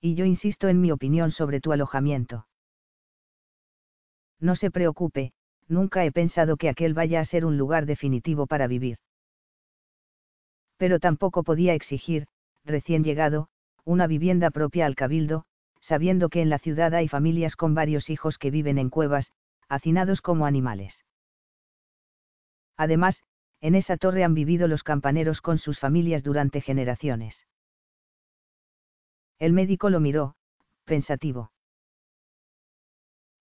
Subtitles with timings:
[0.00, 2.46] y yo insisto en mi opinión sobre tu alojamiento.
[4.40, 5.32] No se preocupe,
[5.68, 8.98] nunca he pensado que aquel vaya a ser un lugar definitivo para vivir.
[10.78, 12.26] Pero tampoco podía exigir,
[12.64, 13.48] recién llegado,
[13.84, 15.44] una vivienda propia al cabildo,
[15.80, 19.30] sabiendo que en la ciudad hay familias con varios hijos que viven en cuevas,
[19.68, 21.04] hacinados como animales.
[22.76, 23.22] Además,
[23.60, 27.46] en esa torre han vivido los campaneros con sus familias durante generaciones.
[29.40, 30.34] El médico lo miró,
[30.84, 31.50] pensativo.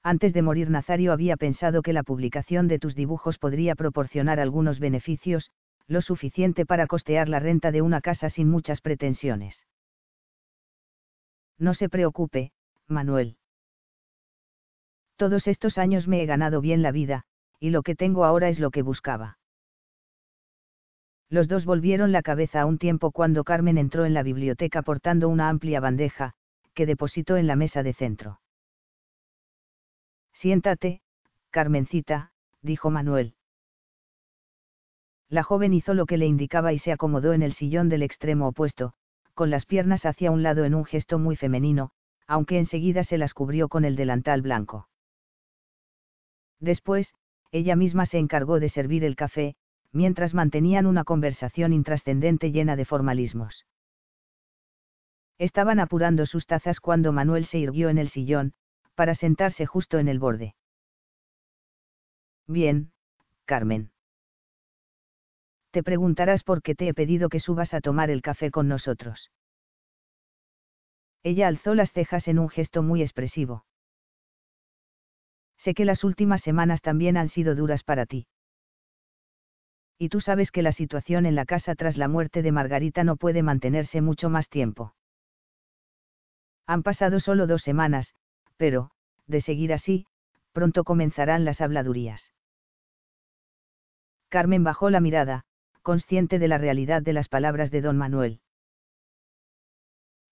[0.02, 4.79] Antes de morir Nazario había pensado que la publicación de tus dibujos podría proporcionar algunos
[4.79, 5.51] beneficios,
[5.87, 9.68] lo suficiente para costear la renta de una casa sin muchas pretensiones.
[11.57, 12.54] No se preocupe,
[12.87, 13.35] Manuel.
[15.18, 17.26] Todos estos años me he ganado bien la vida,
[17.59, 19.38] y lo que tengo ahora es lo que buscaba.
[21.30, 25.30] Los dos volvieron la cabeza a un tiempo cuando Carmen entró en la biblioteca portando
[25.30, 26.34] una amplia bandeja,
[26.74, 28.41] que depositó en la mesa de centro.
[30.34, 31.02] Siéntate,
[31.52, 33.36] Carmencita, dijo Manuel.
[35.30, 38.48] La joven hizo lo que le indicaba y se acomodó en el sillón del extremo
[38.48, 38.93] opuesto,
[39.36, 41.91] con las piernas hacia un lado en un gesto muy femenino,
[42.26, 44.90] aunque enseguida se las cubrió con el delantal blanco.
[46.60, 47.14] Después,
[47.52, 49.55] ella misma se encargó de servir el café,
[49.91, 53.65] mientras mantenían una conversación intrascendente llena de formalismos.
[55.37, 58.54] Estaban apurando sus tazas cuando Manuel se irguió en el sillón,
[58.96, 60.55] para sentarse justo en el borde.
[62.46, 62.91] Bien,
[63.46, 63.91] Carmen.
[65.72, 69.31] Te preguntarás por qué te he pedido que subas a tomar el café con nosotros.
[71.24, 73.66] Ella alzó las cejas en un gesto muy expresivo.
[75.58, 78.28] Sé que las últimas semanas también han sido duras para ti
[80.02, 83.18] y tú sabes que la situación en la casa tras la muerte de Margarita no
[83.18, 84.96] puede mantenerse mucho más tiempo.
[86.66, 88.16] Han pasado solo dos semanas,
[88.56, 88.92] pero,
[89.28, 90.06] de seguir así,
[90.54, 92.32] pronto comenzarán las habladurías.
[94.30, 95.44] Carmen bajó la mirada,
[95.82, 98.40] consciente de la realidad de las palabras de don Manuel.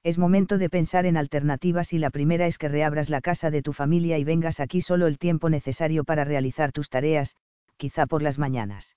[0.03, 3.61] Es momento de pensar en alternativas y la primera es que reabras la casa de
[3.61, 7.35] tu familia y vengas aquí solo el tiempo necesario para realizar tus tareas,
[7.75, 8.96] quizá por las mañanas.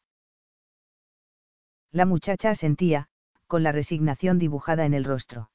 [1.92, 3.08] La muchacha asentía,
[3.46, 5.50] con la resignación dibujada en el rostro.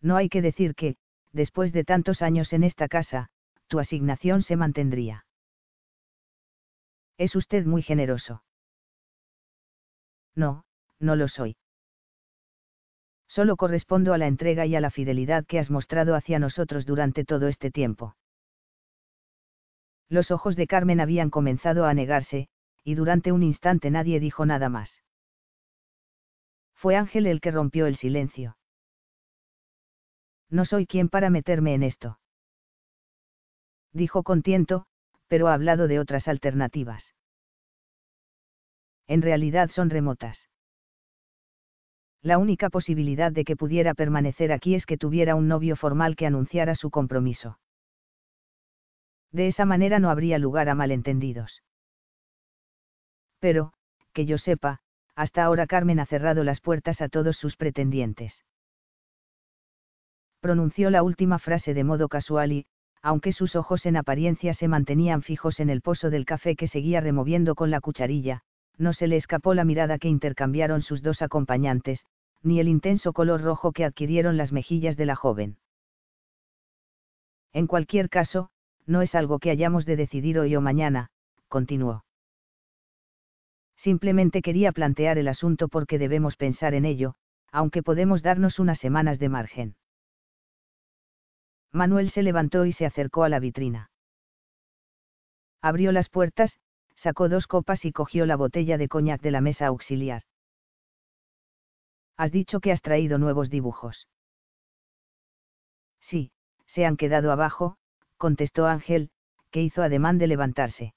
[0.00, 0.96] No hay que decir que,
[1.32, 3.28] después de tantos años en esta casa,
[3.66, 5.26] tu asignación se mantendría.
[7.18, 8.42] Es usted muy generoso.
[10.34, 10.64] No,
[10.98, 11.56] no lo soy.
[13.26, 17.24] Solo correspondo a la entrega y a la fidelidad que has mostrado hacia nosotros durante
[17.24, 18.16] todo este tiempo.
[20.08, 22.48] Los ojos de Carmen habían comenzado a negarse,
[22.88, 25.02] y durante un instante nadie dijo nada más.
[26.72, 28.56] Fue Ángel el que rompió el silencio.
[30.48, 32.18] No soy quien para meterme en esto.
[33.92, 34.86] Dijo con tiento,
[35.26, 37.04] pero ha hablado de otras alternativas.
[39.06, 40.48] En realidad son remotas.
[42.22, 46.24] La única posibilidad de que pudiera permanecer aquí es que tuviera un novio formal que
[46.24, 47.58] anunciara su compromiso.
[49.30, 51.60] De esa manera no habría lugar a malentendidos
[53.40, 53.72] pero,
[54.12, 54.80] que yo sepa,
[55.14, 58.44] hasta ahora Carmen ha cerrado las puertas a todos sus pretendientes.
[60.40, 62.66] Pronunció la última frase de modo casual y,
[63.02, 67.00] aunque sus ojos en apariencia se mantenían fijos en el pozo del café que seguía
[67.00, 68.42] removiendo con la cucharilla,
[68.76, 72.04] no se le escapó la mirada que intercambiaron sus dos acompañantes,
[72.42, 75.58] ni el intenso color rojo que adquirieron las mejillas de la joven.
[77.52, 78.50] En cualquier caso,
[78.86, 81.10] no es algo que hayamos de decidir hoy o mañana,
[81.48, 82.04] continuó.
[83.78, 87.14] Simplemente quería plantear el asunto porque debemos pensar en ello,
[87.52, 89.76] aunque podemos darnos unas semanas de margen.
[91.72, 93.90] Manuel se levantó y se acercó a la vitrina.
[95.62, 96.58] Abrió las puertas,
[96.96, 100.24] sacó dos copas y cogió la botella de coñac de la mesa auxiliar.
[102.16, 104.08] Has dicho que has traído nuevos dibujos.
[106.00, 106.32] Sí,
[106.66, 107.76] se han quedado abajo,
[108.16, 109.10] contestó Ángel,
[109.52, 110.94] que hizo ademán de levantarse.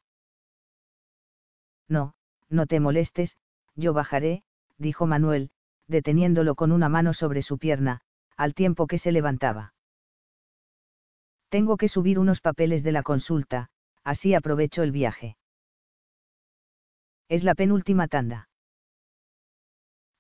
[1.88, 2.16] No,
[2.52, 3.38] no te molestes,
[3.76, 4.44] yo bajaré,
[4.78, 5.50] dijo Manuel,
[5.88, 8.02] deteniéndolo con una mano sobre su pierna,
[8.38, 9.74] al tiempo que se levantaba.
[11.50, 13.70] Tengo que subir unos papeles de la consulta,
[14.04, 15.38] así aprovecho el viaje.
[17.28, 18.50] Es la penúltima tanda.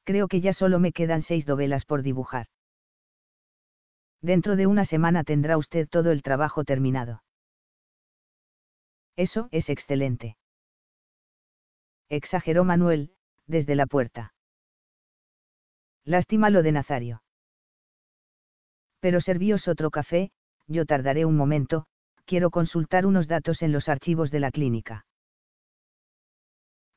[0.04, 2.48] Creo que ya solo me quedan seis novelas por dibujar.
[4.22, 7.24] Dentro de una semana tendrá usted todo el trabajo terminado.
[9.16, 10.38] Eso es excelente.
[12.12, 13.12] Exageró Manuel,
[13.48, 14.34] desde la puerta.
[16.04, 17.24] Lástima lo de Nazario.
[19.00, 20.32] Pero servíos otro café,
[20.68, 21.86] yo tardaré un momento,
[22.26, 25.06] quiero consultar unos datos en los archivos de la clínica.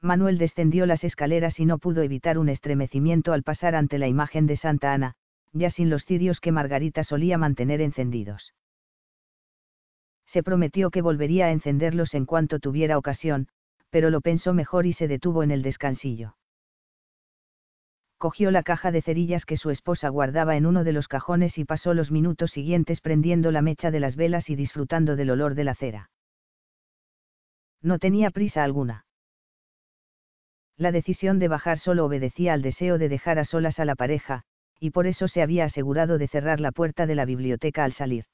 [0.00, 4.48] Manuel descendió las escaleras y no pudo evitar un estremecimiento al pasar ante la imagen
[4.48, 5.14] de Santa Ana,
[5.52, 8.52] ya sin los cirios que Margarita solía mantener encendidos.
[10.26, 13.46] Se prometió que volvería a encenderlos en cuanto tuviera ocasión,
[13.94, 16.34] pero lo pensó mejor y se detuvo en el descansillo.
[18.18, 21.64] Cogió la caja de cerillas que su esposa guardaba en uno de los cajones y
[21.64, 25.62] pasó los minutos siguientes prendiendo la mecha de las velas y disfrutando del olor de
[25.62, 26.10] la cera.
[27.82, 29.06] No tenía prisa alguna.
[30.76, 34.42] La decisión de bajar solo obedecía al deseo de dejar a solas a la pareja,
[34.80, 38.24] y por eso se había asegurado de cerrar la puerta de la biblioteca al salir.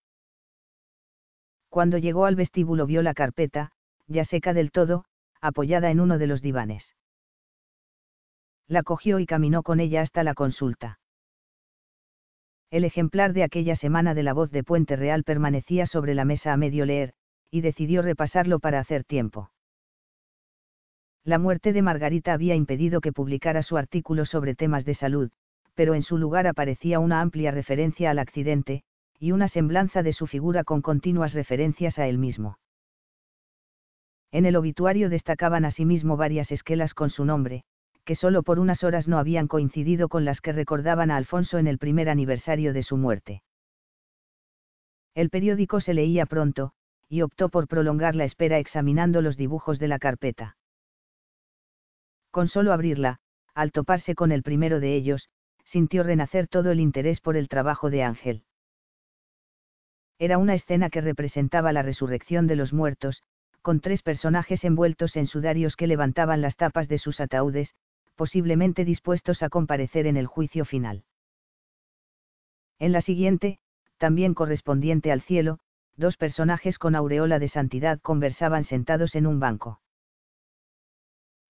[1.68, 3.72] Cuando llegó al vestíbulo vio la carpeta,
[4.06, 5.04] ya seca del todo,
[5.40, 6.94] apoyada en uno de los divanes.
[8.68, 11.00] La cogió y caminó con ella hasta la consulta.
[12.70, 16.52] El ejemplar de aquella semana de la voz de Puente Real permanecía sobre la mesa
[16.52, 17.14] a medio leer,
[17.50, 19.50] y decidió repasarlo para hacer tiempo.
[21.24, 25.30] La muerte de Margarita había impedido que publicara su artículo sobre temas de salud,
[25.74, 28.82] pero en su lugar aparecía una amplia referencia al accidente,
[29.18, 32.56] y una semblanza de su figura con continuas referencias a él mismo.
[34.32, 37.64] En el obituario destacaban asimismo varias esquelas con su nombre,
[38.04, 41.66] que solo por unas horas no habían coincidido con las que recordaban a Alfonso en
[41.66, 43.42] el primer aniversario de su muerte.
[45.14, 46.72] El periódico se leía pronto,
[47.08, 50.56] y optó por prolongar la espera examinando los dibujos de la carpeta.
[52.30, 53.18] Con solo abrirla,
[53.54, 55.28] al toparse con el primero de ellos,
[55.64, 58.44] sintió renacer todo el interés por el trabajo de Ángel.
[60.18, 63.22] Era una escena que representaba la resurrección de los muertos,
[63.62, 67.74] con tres personajes envueltos en sudarios que levantaban las tapas de sus ataúdes,
[68.16, 71.04] posiblemente dispuestos a comparecer en el juicio final.
[72.78, 73.58] En la siguiente,
[73.98, 75.58] también correspondiente al cielo,
[75.96, 79.80] dos personajes con aureola de santidad conversaban sentados en un banco.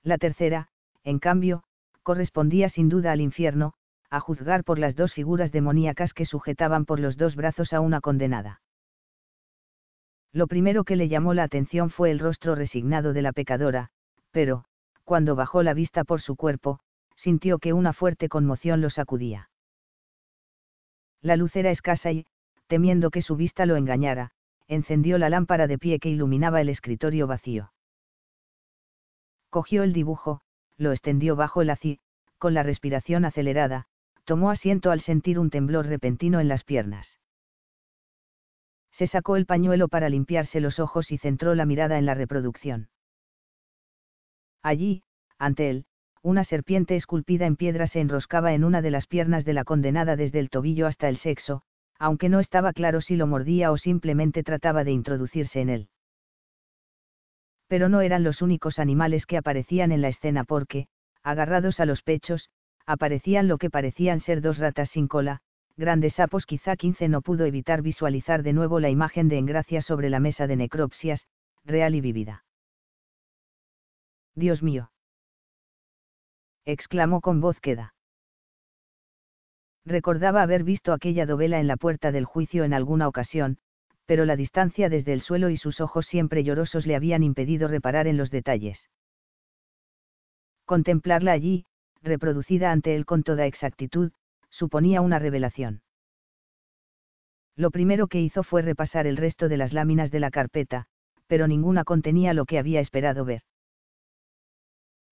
[0.02, 0.68] La tercera,
[1.04, 1.62] en cambio,
[2.02, 3.74] correspondía sin duda al infierno,
[4.10, 8.00] a juzgar por las dos figuras demoníacas que sujetaban por los dos brazos a una
[8.00, 8.60] condenada.
[10.32, 13.90] Lo primero que le llamó la atención fue el rostro resignado de la pecadora,
[14.30, 14.64] pero,
[15.04, 16.80] cuando bajó la vista por su cuerpo,
[17.16, 19.50] sintió que una fuerte conmoción lo sacudía.
[21.20, 22.26] La luz era escasa y,
[22.66, 24.30] temiendo que su vista lo engañara,
[24.68, 27.72] encendió la lámpara de pie que iluminaba el escritorio vacío
[29.50, 30.40] cogió el dibujo,
[30.78, 31.98] lo extendió bajo el ací,
[32.38, 33.86] con la respiración acelerada,
[34.24, 37.18] tomó asiento al sentir un temblor repentino en las piernas.
[39.00, 42.90] Se sacó el pañuelo para limpiarse los ojos y centró la mirada en la reproducción.
[44.62, 45.04] Allí,
[45.38, 45.86] ante él,
[46.22, 50.16] una serpiente esculpida en piedra se enroscaba en una de las piernas de la condenada
[50.16, 51.62] desde el tobillo hasta el sexo,
[51.98, 55.88] aunque no estaba claro si lo mordía o simplemente trataba de introducirse en él
[57.68, 60.88] pero no eran los únicos animales que aparecían en la escena porque,
[61.22, 62.50] agarrados a los pechos,
[62.84, 65.40] aparecían lo que parecían ser dos ratas sin cola,
[65.80, 70.10] grandes sapos quizá quince no pudo evitar visualizar de nuevo la imagen de Engracia sobre
[70.10, 71.26] la mesa de necropsias,
[71.64, 72.44] real y vívida.
[74.34, 74.92] Dios mío.
[76.66, 77.94] exclamó con voz queda.
[79.86, 83.56] Recordaba haber visto aquella dovela en la puerta del juicio en alguna ocasión,
[84.04, 88.06] pero la distancia desde el suelo y sus ojos siempre llorosos le habían impedido reparar
[88.06, 88.90] en los detalles.
[90.66, 91.64] Contemplarla allí,
[92.02, 94.12] reproducida ante él con toda exactitud,
[94.50, 95.82] suponía una revelación.
[97.56, 100.86] Lo primero que hizo fue repasar el resto de las láminas de la carpeta,
[101.26, 103.42] pero ninguna contenía lo que había esperado ver.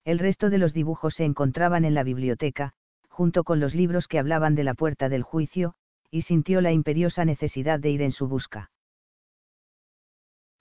[0.05, 2.73] El resto de los dibujos se encontraban en la biblioteca,
[3.09, 5.75] junto con los libros que hablaban de la puerta del juicio,
[6.11, 8.71] y sintió la imperiosa necesidad de ir en su busca.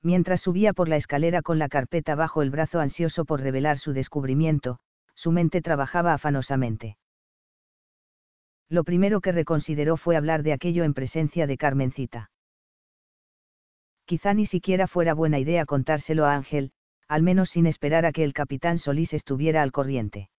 [0.03, 3.93] Mientras subía por la escalera con la carpeta bajo el brazo ansioso por revelar su
[3.93, 4.79] descubrimiento,
[5.15, 6.98] su mente trabajaba afanosamente.
[8.69, 12.31] Lo primero que reconsideró fue hablar de aquello en presencia de Carmencita.
[14.05, 16.71] Quizá ni siquiera fuera buena idea contárselo a Ángel,
[17.07, 20.29] al menos sin esperar a que el capitán Solís estuviera al corriente.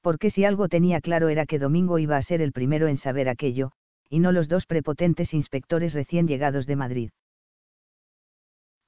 [0.00, 3.28] Porque si algo tenía claro era que Domingo iba a ser el primero en saber
[3.28, 3.72] aquello,
[4.08, 7.10] y no los dos prepotentes inspectores recién llegados de Madrid.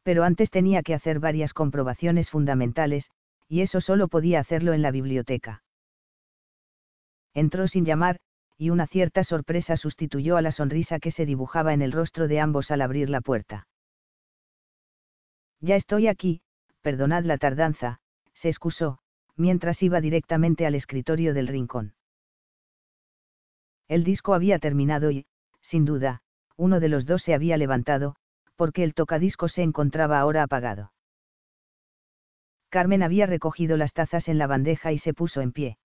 [0.05, 3.11] Pero antes tenía que hacer varias comprobaciones fundamentales,
[3.49, 5.64] y eso solo podía hacerlo en la biblioteca.
[7.35, 8.21] Entró sin llamar,
[8.57, 12.41] y una cierta sorpresa sustituyó a la sonrisa que se dibujaba en el rostro de
[12.41, 13.67] ambos al abrir la puerta.
[15.61, 16.41] Ya estoy aquí,
[16.81, 17.99] perdonad la tardanza,
[18.35, 18.99] se excusó,
[19.37, 21.95] mientras iba directamente al escritorio del rincón.
[23.89, 25.27] El disco había terminado y,
[25.61, 26.23] sin duda,
[26.57, 28.17] uno de los dos se había levantado,
[28.57, 30.93] porque el tocadisco se encontraba ahora apagado.
[32.69, 35.79] Carmen había recogido las tazas en la bandeja y se puso en pie.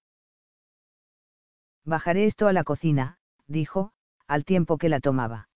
[1.86, 3.18] Bajaré esto a la cocina,
[3.48, 3.92] dijo,
[4.28, 5.50] al tiempo que la tomaba.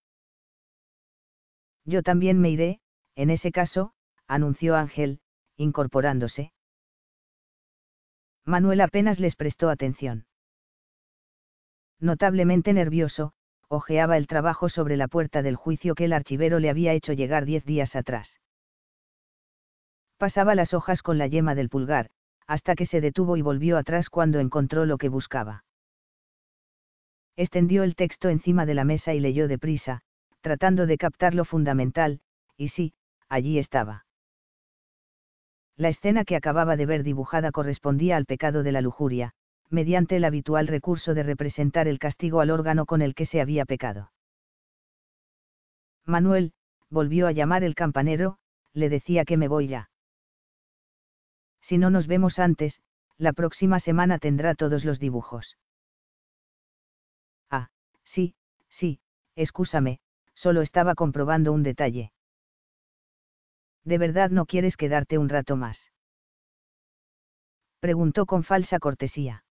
[1.86, 2.80] Yo también me iré,
[3.16, 3.94] en ese caso,
[4.28, 5.20] anunció Ángel,
[5.58, 6.54] incorporándose.
[8.46, 10.26] Manuel apenas les prestó atención
[12.04, 13.32] notablemente nervioso,
[13.70, 17.46] ojeaba el trabajo sobre la puerta del juicio que el archivero le había hecho llegar
[17.46, 18.40] diez días atrás.
[20.18, 22.10] Pasaba las hojas con la yema del pulgar,
[22.46, 25.64] hasta que se detuvo y volvió atrás cuando encontró lo que buscaba.
[27.36, 30.02] Extendió el texto encima de la mesa y leyó deprisa,
[30.42, 32.22] tratando de captar lo fundamental,
[32.58, 32.94] y sí,
[33.28, 34.06] allí estaba.
[35.76, 39.34] La escena que acababa de ver dibujada correspondía al pecado de la lujuria,
[39.70, 43.66] mediante el habitual recurso de representar el castigo al órgano con el que se había
[43.66, 44.12] pecado.
[46.06, 46.54] Manuel,
[46.90, 48.38] volvió a llamar el campanero,
[48.74, 49.90] le decía que me voy ya.
[51.62, 52.82] Si no nos vemos antes,
[53.18, 55.58] la próxima semana tendrá todos los dibujos.
[58.14, 58.36] Sí,
[58.70, 59.00] sí,
[59.36, 60.00] excúsame,
[60.36, 62.14] solo estaba comprobando un detalle.
[63.84, 65.80] ¿De verdad no quieres quedarte un rato más?
[67.80, 69.44] Preguntó con falsa cortesía.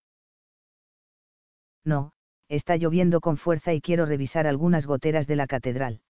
[1.85, 2.13] No,
[2.49, 6.01] está lloviendo con fuerza y quiero revisar algunas goteras de la catedral.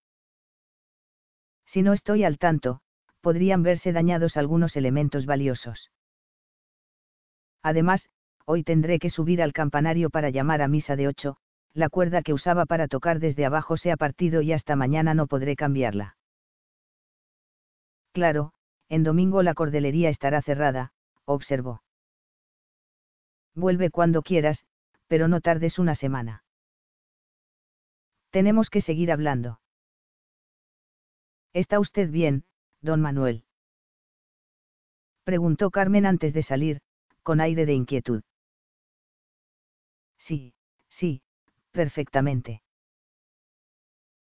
[1.64, 2.80] Si no estoy al tanto,
[3.22, 5.90] podrían verse dañados algunos elementos valiosos.
[7.62, 8.10] Además,
[8.44, 11.38] hoy tendré que subir al campanario para llamar a misa de ocho,
[11.74, 15.26] la cuerda que usaba para tocar desde abajo se ha partido y hasta mañana no
[15.26, 16.16] podré cambiarla.
[18.12, 18.52] Claro,
[18.88, 20.92] en domingo la cordelería estará cerrada,
[21.24, 21.82] observó.
[23.54, 24.64] Vuelve cuando quieras,
[25.06, 26.44] pero no tardes una semana.
[28.30, 29.60] Tenemos que seguir hablando.
[31.52, 32.44] ¿Está usted bien,
[32.80, 33.44] don Manuel?
[35.24, 36.80] Preguntó Carmen antes de salir,
[37.22, 38.22] con aire de inquietud.
[40.18, 40.54] Sí,
[41.72, 42.62] perfectamente.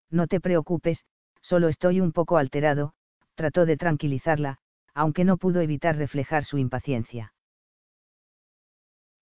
[0.09, 1.03] No te preocupes,
[1.41, 2.93] solo estoy un poco alterado,
[3.35, 4.57] trató de tranquilizarla,
[4.93, 7.33] aunque no pudo evitar reflejar su impaciencia.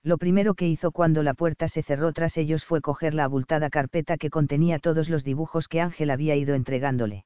[0.03, 3.69] Lo primero que hizo cuando la puerta se cerró tras ellos fue coger la abultada
[3.69, 7.25] carpeta que contenía todos los dibujos que Ángel había ido entregándole.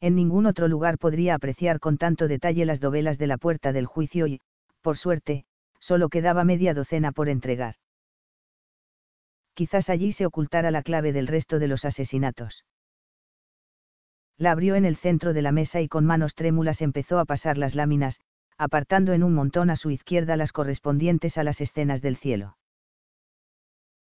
[0.00, 3.86] En ningún otro lugar podría apreciar con tanto detalle las dovelas de la puerta del
[3.86, 4.40] juicio y,
[4.80, 5.44] por suerte,
[5.80, 7.74] solo quedaba media docena por entregar.
[9.54, 12.64] Quizás allí se ocultara la clave del resto de los asesinatos.
[14.36, 17.58] La abrió en el centro de la mesa y con manos trémulas empezó a pasar
[17.58, 18.18] las láminas,
[18.56, 22.56] apartando en un montón a su izquierda las correspondientes a las escenas del cielo.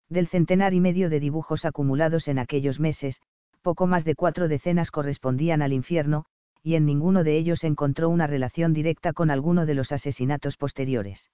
[0.09, 3.21] Del centenar y medio de dibujos acumulados en aquellos meses,
[3.63, 6.25] poco más de cuatro decenas correspondían al infierno,
[6.63, 11.31] y en ninguno de ellos encontró una relación directa con alguno de los asesinatos posteriores.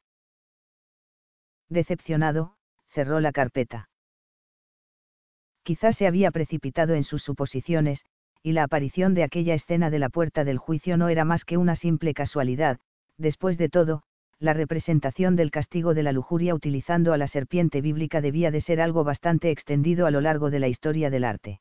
[1.69, 2.56] Decepcionado,
[2.97, 3.91] cerró la carpeta.
[5.65, 8.03] Quizás se había precipitado en sus suposiciones,
[8.43, 11.59] y la aparición de aquella escena de la puerta del juicio no era más que
[11.59, 12.79] una simple casualidad,
[13.19, 14.03] después de todo,
[14.39, 18.81] la representación del castigo de la lujuria utilizando a la serpiente bíblica debía de ser
[18.81, 21.61] algo bastante extendido a lo largo de la historia del arte.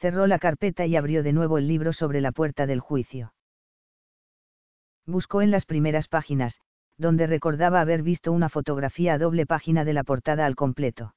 [0.00, 3.34] Cerró la carpeta y abrió de nuevo el libro sobre la puerta del juicio.
[5.06, 6.60] Buscó en las primeras páginas,
[6.98, 11.14] donde recordaba haber visto una fotografía a doble página de la portada al completo.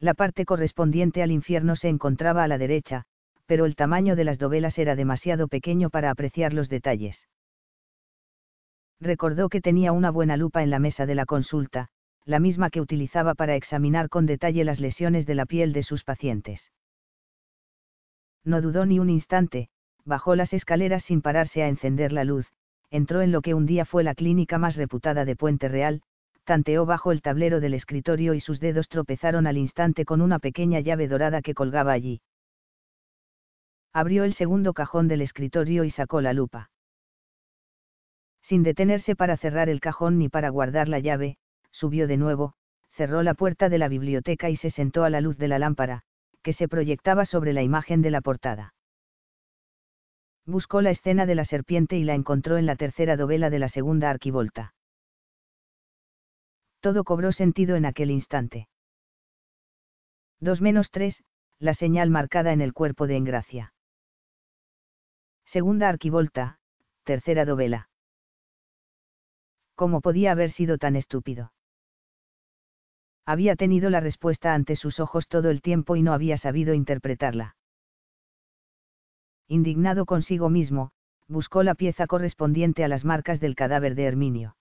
[0.00, 3.04] La parte correspondiente al infierno se encontraba a la derecha,
[3.46, 7.26] pero el tamaño de las dovelas era demasiado pequeño para apreciar los detalles.
[9.00, 11.88] Recordó que tenía una buena lupa en la mesa de la consulta,
[12.24, 16.04] la misma que utilizaba para examinar con detalle las lesiones de la piel de sus
[16.04, 16.70] pacientes.
[18.44, 19.68] No dudó ni un instante,
[20.04, 22.46] bajó las escaleras sin pararse a encender la luz,
[22.90, 26.02] entró en lo que un día fue la clínica más reputada de Puente Real,
[26.44, 30.80] tanteó bajo el tablero del escritorio y sus dedos tropezaron al instante con una pequeña
[30.80, 32.22] llave dorada que colgaba allí.
[33.92, 36.70] Abrió el segundo cajón del escritorio y sacó la lupa.
[38.42, 41.36] Sin detenerse para cerrar el cajón ni para guardar la llave,
[41.70, 42.54] subió de nuevo,
[42.92, 46.02] cerró la puerta de la biblioteca y se sentó a la luz de la lámpara,
[46.42, 48.74] que se proyectaba sobre la imagen de la portada.
[50.46, 53.68] Buscó la escena de la serpiente y la encontró en la tercera dovela de la
[53.68, 54.74] segunda arquivolta.
[56.80, 58.68] Todo cobró sentido en aquel instante.
[60.40, 61.22] 2 menos 3,
[61.58, 63.74] la señal marcada en el cuerpo de Engracia.
[65.44, 66.58] Segunda arquivolta,
[67.04, 67.90] tercera dovela.
[69.74, 71.52] ¿Cómo podía haber sido tan estúpido?
[73.26, 77.56] Había tenido la respuesta ante sus ojos todo el tiempo y no había sabido interpretarla.
[79.52, 80.92] Indignado consigo mismo,
[81.26, 84.56] buscó la pieza correspondiente a las marcas del cadáver de Herminio.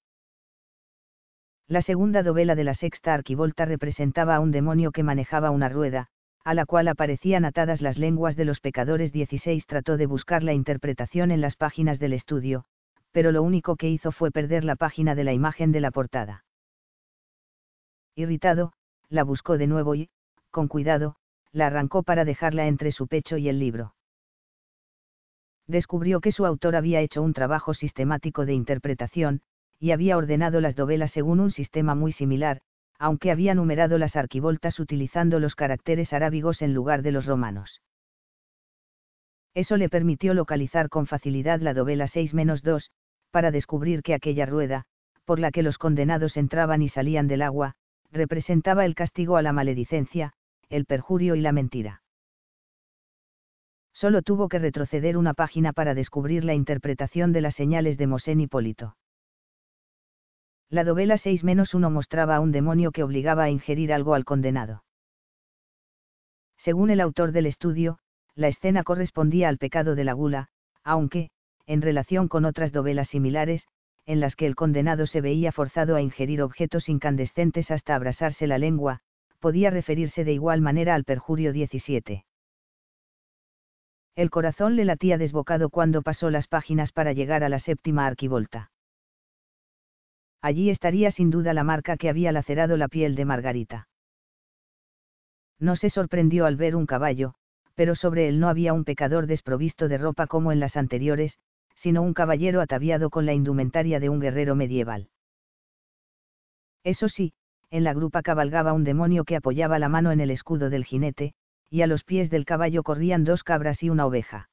[1.67, 6.07] La segunda dovela de la sexta arquivolta representaba a un demonio que manejaba una rueda,
[6.43, 10.53] a la cual aparecían atadas las lenguas de los pecadores 16 trató de buscar la
[10.53, 12.65] interpretación en las páginas del estudio,
[13.11, 16.45] pero lo único que hizo fue perder la página de la imagen de la portada.
[18.15, 18.73] Irritado,
[19.07, 20.09] la buscó de nuevo y,
[20.49, 21.15] con cuidado,
[21.51, 23.93] la arrancó para dejarla entre su pecho y el libro.
[25.69, 29.41] Descubrió que su autor había hecho un trabajo sistemático de interpretación,
[29.77, 32.61] y había ordenado las dovelas según un sistema muy similar,
[32.97, 37.83] aunque había numerado las arquivoltas utilizando los caracteres arábigos en lugar de los romanos.
[39.53, 42.89] Eso le permitió localizar con facilidad la dovela 6-2,
[43.29, 44.85] para descubrir que aquella rueda,
[45.23, 47.75] por la que los condenados entraban y salían del agua,
[48.11, 50.33] representaba el castigo a la maledicencia,
[50.67, 52.01] el perjurio y la mentira.
[53.99, 58.39] Solo tuvo que retroceder una página para descubrir la interpretación de las señales de Mosén
[58.39, 58.95] Hipólito.
[60.69, 64.85] La dovela 6-1 mostraba a un demonio que obligaba a ingerir algo al condenado.
[66.55, 67.99] Según el autor del estudio,
[68.35, 70.47] la escena correspondía al pecado de la gula,
[70.81, 71.29] aunque,
[71.65, 73.67] en relación con otras dovelas similares,
[74.05, 78.59] en las que el condenado se veía forzado a ingerir objetos incandescentes hasta abrasarse la
[78.59, 79.01] lengua,
[79.41, 82.23] podía referirse de igual manera al perjurio 17.
[84.15, 88.71] El corazón le latía desbocado cuando pasó las páginas para llegar a la séptima arquivolta
[90.41, 93.87] allí estaría sin duda la marca que había lacerado la piel de Margarita.
[95.59, 97.33] No se sorprendió al ver un caballo,
[97.75, 101.37] pero sobre él no había un pecador desprovisto de ropa como en las anteriores,
[101.75, 105.09] sino un caballero ataviado con la indumentaria de un guerrero medieval.
[106.83, 107.33] Eso sí,
[107.69, 111.33] en la grupa cabalgaba un demonio que apoyaba la mano en el escudo del jinete,
[111.69, 114.49] y a los pies del caballo corrían dos cabras y una oveja.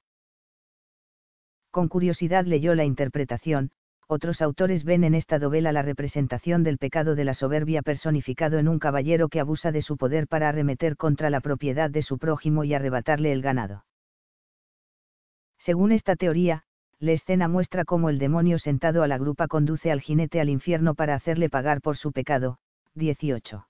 [1.70, 3.70] Con curiosidad leyó la interpretación,
[4.08, 8.68] otros autores ven en esta novela la representación del pecado de la soberbia personificado en
[8.68, 12.62] un caballero que abusa de su poder para arremeter contra la propiedad de su prójimo
[12.62, 13.84] y arrebatarle el ganado.
[15.58, 16.62] Según esta teoría,
[17.00, 20.94] la escena muestra cómo el demonio sentado a la grupa conduce al jinete al infierno
[20.94, 22.58] para hacerle pagar por su pecado.
[22.94, 23.65] 18.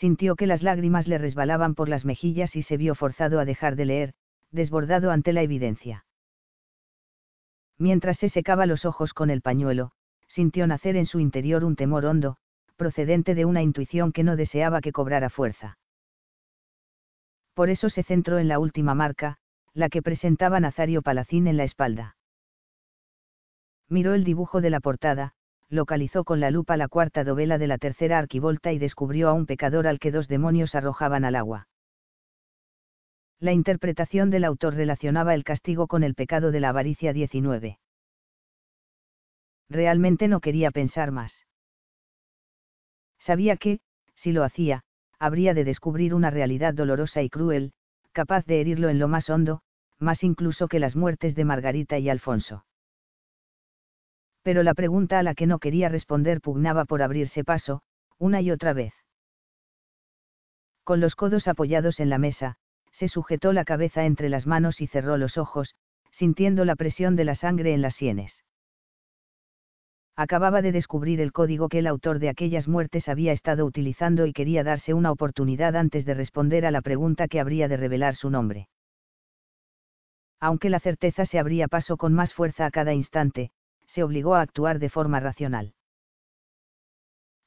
[0.00, 3.76] Sintió que las lágrimas le resbalaban por las mejillas y se vio forzado a dejar
[3.76, 4.14] de leer,
[4.50, 6.06] desbordado ante la evidencia.
[7.76, 9.92] Mientras se secaba los ojos con el pañuelo,
[10.26, 12.38] sintió nacer en su interior un temor hondo,
[12.76, 15.76] procedente de una intuición que no deseaba que cobrara fuerza.
[17.52, 19.36] Por eso se centró en la última marca,
[19.74, 22.16] la que presentaba Nazario Palacín en la espalda.
[23.90, 25.34] Miró el dibujo de la portada,
[25.70, 29.46] localizó con la lupa la cuarta dovela de la tercera arquivolta y descubrió a un
[29.46, 31.68] pecador al que dos demonios arrojaban al agua.
[33.38, 37.78] La interpretación del autor relacionaba el castigo con el pecado de la avaricia 19.
[39.70, 41.32] Realmente no quería pensar más.
[43.18, 43.80] Sabía que,
[44.16, 44.82] si lo hacía,
[45.18, 47.72] habría de descubrir una realidad dolorosa y cruel,
[48.12, 49.62] capaz de herirlo en lo más hondo,
[49.98, 52.64] más incluso que las muertes de Margarita y Alfonso.
[54.42, 57.82] Pero la pregunta a la que no quería responder pugnaba por abrirse paso,
[58.18, 58.94] una y otra vez.
[60.84, 62.56] Con los codos apoyados en la mesa,
[62.92, 65.74] se sujetó la cabeza entre las manos y cerró los ojos,
[66.10, 68.44] sintiendo la presión de la sangre en las sienes.
[70.16, 74.32] Acababa de descubrir el código que el autor de aquellas muertes había estado utilizando y
[74.32, 78.28] quería darse una oportunidad antes de responder a la pregunta que habría de revelar su
[78.28, 78.68] nombre.
[80.38, 83.50] Aunque la certeza se abría paso con más fuerza a cada instante,
[83.92, 85.74] se obligó a actuar de forma racional.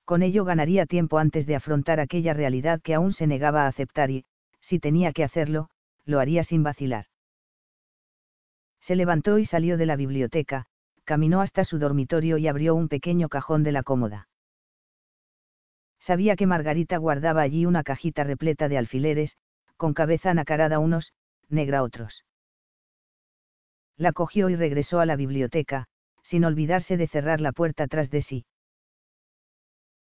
[0.05, 4.11] Con ello ganaría tiempo antes de afrontar aquella realidad que aún se negaba a aceptar
[4.11, 4.25] y,
[4.59, 5.69] si tenía que hacerlo,
[6.05, 7.05] lo haría sin vacilar.
[8.81, 10.65] Se levantó y salió de la biblioteca,
[11.05, 14.27] caminó hasta su dormitorio y abrió un pequeño cajón de la cómoda.
[15.99, 19.37] Sabía que Margarita guardaba allí una cajita repleta de alfileres,
[19.77, 21.13] con cabeza nacarada unos,
[21.47, 22.25] negra otros.
[23.95, 25.87] La cogió y regresó a la biblioteca,
[26.23, 28.45] sin olvidarse de cerrar la puerta tras de sí.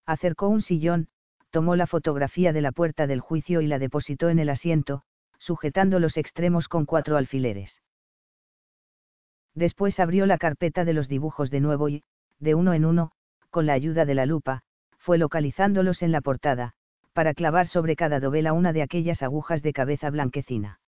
[0.07, 1.09] Acercó un sillón,
[1.51, 5.03] tomó la fotografía de la puerta del juicio y la depositó en el asiento,
[5.39, 7.83] sujetando los extremos con cuatro alfileres.
[9.55, 12.05] Después abrió la carpeta de los dibujos de nuevo y,
[12.39, 13.13] de uno en uno,
[13.51, 14.63] con la ayuda de la lupa,
[14.99, 16.73] fue localizándolos en la portada,
[17.13, 20.81] para clavar sobre cada dovela una de aquellas agujas de cabeza blanquecina.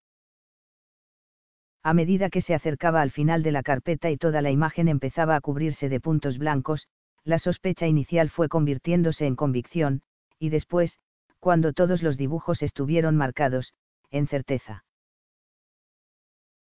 [1.86, 5.36] A medida que se acercaba al final de la carpeta y toda la imagen empezaba
[5.36, 6.88] a cubrirse de puntos blancos,
[7.24, 10.02] la sospecha inicial fue convirtiéndose en convicción,
[10.38, 10.98] y después,
[11.40, 13.74] cuando todos los dibujos estuvieron marcados,
[14.10, 14.86] en certeza.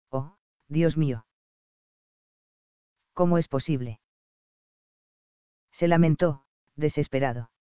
[0.10, 0.38] Oh,
[0.70, 1.26] Dios mío.
[3.14, 4.00] ¿Cómo es posible?
[5.74, 6.46] Se lamentó,
[6.78, 7.52] desesperado.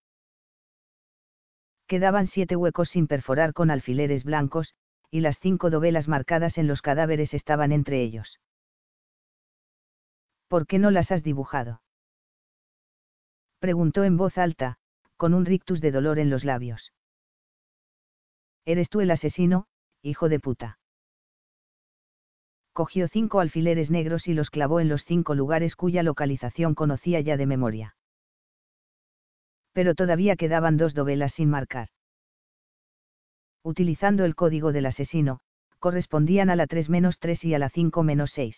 [1.89, 4.75] Quedaban siete huecos sin perforar con alfileres blancos,
[5.11, 8.41] y las cinco dovelas marcadas en los cadáveres estaban entre ellos.
[10.49, 11.83] ¿Por qué no las has dibujado?
[13.59, 14.77] Preguntó en voz alta,
[15.17, 16.93] con un rictus de dolor en los labios.
[18.65, 19.67] ¿Eres tú el asesino,
[20.03, 20.79] hijo de puta?
[22.73, 27.37] Cogió cinco alfileres negros y los clavó en los cinco lugares cuya localización conocía ya
[27.37, 27.97] de memoria.
[29.73, 31.89] Pero todavía quedaban dos dovelas sin marcar
[33.69, 35.41] utilizando el código del asesino,
[35.79, 38.57] correspondían a la 3-3 y a la 5-6.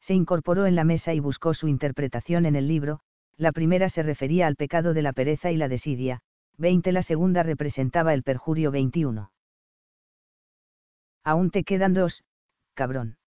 [0.00, 3.00] Se incorporó en la mesa y buscó su interpretación en el libro,
[3.36, 6.20] la primera se refería al pecado de la pereza y la desidia,
[6.56, 9.30] 20 la segunda representaba el perjurio 21.
[11.22, 12.24] Aún te quedan dos,
[12.72, 13.18] cabrón.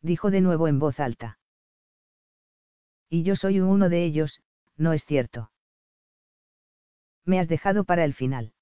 [0.00, 1.40] Dijo de nuevo en voz alta.
[3.10, 4.40] Y yo soy uno de ellos,
[4.76, 5.50] no es cierto
[7.28, 8.52] me has dejado para el final.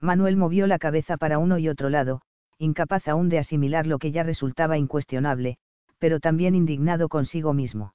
[0.00, 2.22] Manuel movió la cabeza para uno y otro lado,
[2.58, 5.58] incapaz aún de asimilar lo que ya resultaba incuestionable,
[5.98, 7.94] pero también indignado consigo mismo.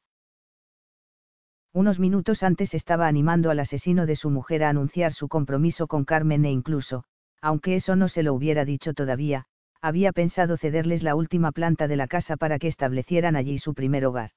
[1.74, 6.06] Unos minutos antes estaba animando al asesino de su mujer a anunciar su compromiso con
[6.06, 7.04] Carmen e incluso,
[7.42, 9.46] aunque eso no se lo hubiera dicho todavía,
[9.82, 14.06] había pensado cederles la última planta de la casa para que establecieran allí su primer
[14.06, 14.32] hogar.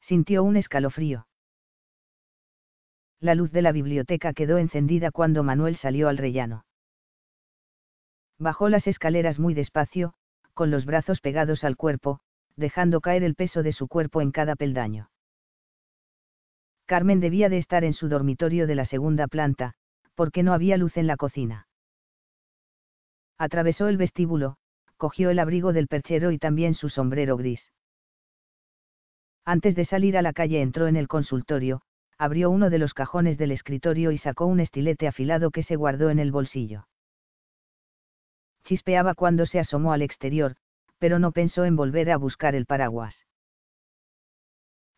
[0.00, 1.26] Sintió un escalofrío
[3.20, 6.64] la luz de la biblioteca quedó encendida cuando Manuel salió al rellano.
[8.38, 10.14] Bajó las escaleras muy despacio,
[10.54, 12.20] con los brazos pegados al cuerpo,
[12.56, 15.10] dejando caer el peso de su cuerpo en cada peldaño.
[16.86, 19.74] Carmen debía de estar en su dormitorio de la segunda planta,
[20.14, 21.68] porque no había luz en la cocina.
[23.38, 24.56] Atravesó el vestíbulo,
[24.96, 27.70] cogió el abrigo del perchero y también su sombrero gris.
[29.44, 31.82] Antes de salir a la calle entró en el consultorio,
[32.20, 36.10] abrió uno de los cajones del escritorio y sacó un estilete afilado que se guardó
[36.10, 36.86] en el bolsillo.
[38.62, 40.56] Chispeaba cuando se asomó al exterior,
[40.98, 43.24] pero no pensó en volver a buscar el paraguas.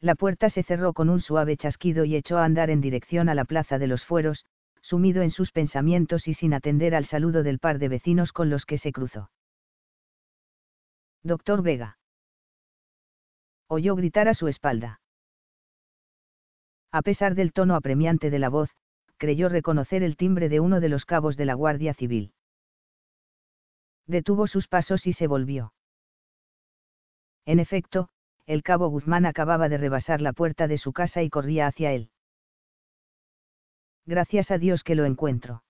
[0.00, 3.36] La puerta se cerró con un suave chasquido y echó a andar en dirección a
[3.36, 4.44] la plaza de los fueros,
[4.80, 8.66] sumido en sus pensamientos y sin atender al saludo del par de vecinos con los
[8.66, 9.30] que se cruzó.
[11.22, 11.98] Doctor Vega.
[13.68, 15.01] Oyó gritar a su espalda.
[16.92, 18.70] A pesar del tono apremiante de la voz,
[19.16, 22.34] creyó reconocer el timbre de uno de los cabos de la Guardia Civil.
[24.06, 25.72] Detuvo sus pasos y se volvió.
[27.46, 28.10] En efecto,
[28.46, 32.10] el cabo Guzmán acababa de rebasar la puerta de su casa y corría hacia él.
[34.04, 35.64] Gracias a Dios que lo encuentro.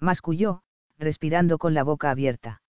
[0.00, 0.62] Masculló,
[0.98, 2.62] respirando con la boca abierta.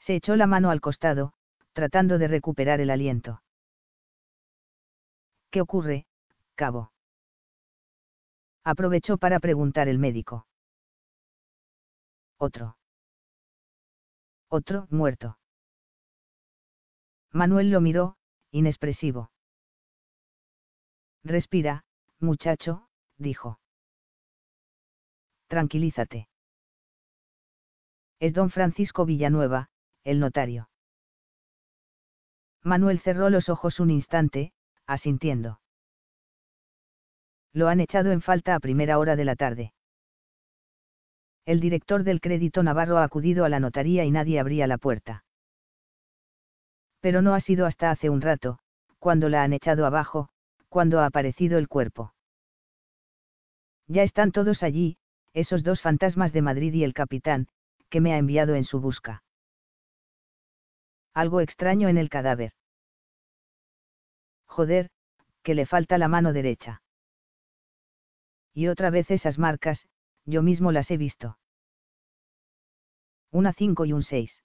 [0.00, 1.32] Se echó la mano al costado,
[1.72, 3.40] tratando de recuperar el aliento.
[5.50, 6.06] ¿Qué ocurre,
[6.54, 6.92] cabo?
[8.62, 10.46] Aprovechó para preguntar el médico.
[12.38, 12.76] Otro.
[14.48, 15.38] Otro, muerto.
[17.32, 18.16] Manuel lo miró,
[18.50, 19.30] inexpresivo.
[21.22, 21.84] Respira,
[22.18, 23.60] muchacho, dijo.
[25.48, 26.28] Tranquilízate.
[28.20, 29.70] Es don Francisco Villanueva,
[30.04, 30.70] el notario.
[32.62, 34.52] Manuel cerró los ojos un instante,
[34.90, 35.60] asintiendo.
[37.52, 39.72] Lo han echado en falta a primera hora de la tarde.
[41.46, 45.24] El director del crédito navarro ha acudido a la notaría y nadie abría la puerta.
[47.00, 48.58] Pero no ha sido hasta hace un rato,
[48.98, 50.28] cuando la han echado abajo,
[50.68, 52.14] cuando ha aparecido el cuerpo.
[53.88, 54.98] Ya están todos allí,
[55.32, 57.48] esos dos fantasmas de Madrid y el capitán,
[57.88, 59.22] que me ha enviado en su busca.
[61.14, 62.52] Algo extraño en el cadáver.
[64.50, 64.90] Joder,
[65.44, 66.82] que le falta la mano derecha.
[68.52, 69.86] Y otra vez esas marcas,
[70.26, 71.38] yo mismo las he visto.
[73.30, 74.42] Una 5 y un 6.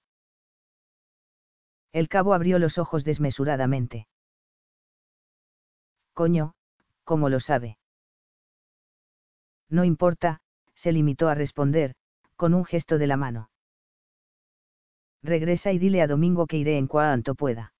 [1.91, 4.07] El cabo abrió los ojos desmesuradamente.
[6.13, 6.53] Coño,
[7.03, 7.79] ¿cómo lo sabe?
[9.69, 10.39] No importa,
[10.75, 11.95] se limitó a responder,
[12.35, 13.49] con un gesto de la mano.
[15.23, 17.74] Regresa y dile a Domingo que iré en cuanto pueda.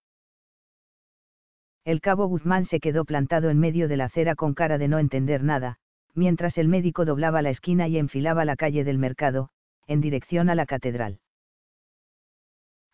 [1.86, 4.98] El cabo Guzmán se quedó plantado en medio de la acera con cara de no
[4.98, 5.78] entender nada,
[6.16, 9.50] mientras el médico doblaba la esquina y enfilaba la calle del mercado,
[9.86, 11.20] en dirección a la catedral.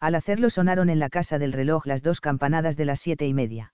[0.02, 3.34] Al hacerlo sonaron en la casa del reloj las dos campanadas de las siete y
[3.34, 3.74] media.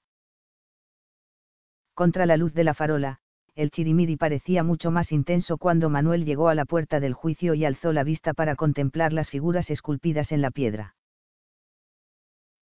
[1.95, 3.17] Contra la luz de la farola,
[3.56, 7.65] el chirimiri parecía mucho más intenso cuando Manuel llegó a la puerta del juicio y
[7.65, 10.96] alzó la vista para contemplar las figuras esculpidas en la piedra.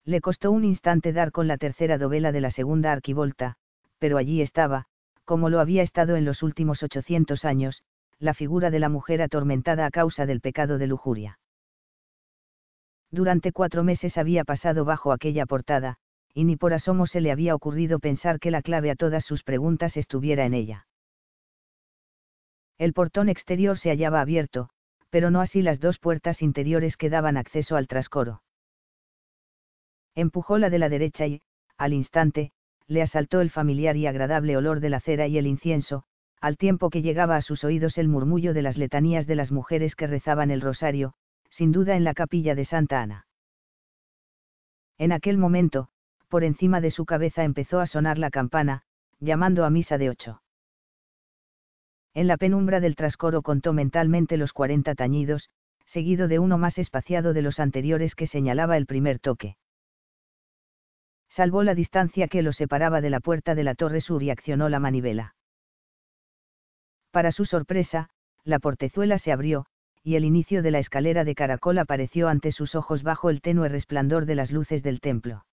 [0.06, 3.56] Le costó un instante dar con la tercera dovela de la segunda arquivolta,
[3.98, 4.86] pero allí estaba,
[5.24, 7.84] como lo había estado en los últimos 800 años,
[8.20, 11.40] la figura de la mujer atormentada a causa del pecado de lujuria.
[13.12, 15.98] Durante cuatro meses había pasado bajo aquella portada,
[16.34, 19.44] y ni por asomo se le había ocurrido pensar que la clave a todas sus
[19.44, 20.88] preguntas estuviera en ella.
[22.78, 24.70] El portón exterior se hallaba abierto,
[25.10, 28.42] pero no así las dos puertas interiores que daban acceso al trascoro.
[30.16, 31.42] Empujó la de la derecha y,
[31.78, 32.52] al instante,
[32.88, 36.04] le asaltó el familiar y agradable olor de la cera y el incienso,
[36.40, 39.96] al tiempo que llegaba a sus oídos el murmullo de las letanías de las mujeres
[39.96, 41.14] que rezaban el rosario,
[41.50, 43.28] sin duda en la capilla de Santa Ana.
[44.98, 45.90] En aquel momento,
[46.30, 48.84] por encima de su cabeza empezó a sonar la campana,
[49.20, 50.42] llamando a misa de ocho.
[52.14, 55.50] En la penumbra del trascoro contó mentalmente los cuarenta tañidos,
[55.86, 59.58] seguido de uno más espaciado de los anteriores que señalaba el primer toque
[61.36, 64.70] salvó la distancia que lo separaba de la puerta de la torre sur y accionó
[64.70, 65.36] la manivela.
[67.12, 68.10] Para su sorpresa,
[68.46, 69.66] la portezuela se abrió,
[70.02, 73.68] y el inicio de la escalera de caracol apareció ante sus ojos bajo el tenue
[73.68, 75.46] resplandor de las luces del templo.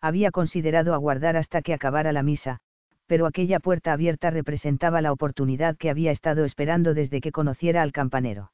[0.00, 2.58] Había considerado aguardar hasta que acabara la misa,
[3.06, 7.92] pero aquella puerta abierta representaba la oportunidad que había estado esperando desde que conociera al
[7.92, 8.50] campanero.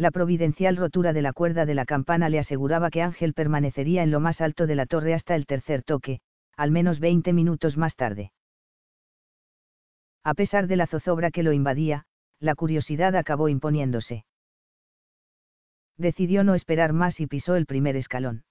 [0.00, 4.10] La providencial rotura de la cuerda de la campana le aseguraba que Ángel permanecería en
[4.10, 6.22] lo más alto de la torre hasta el tercer toque,
[6.56, 8.32] al menos 20 minutos más tarde.
[10.24, 12.06] A pesar de la zozobra que lo invadía,
[12.38, 14.24] la curiosidad acabó imponiéndose.
[15.98, 18.44] Decidió no esperar más y pisó el primer escalón.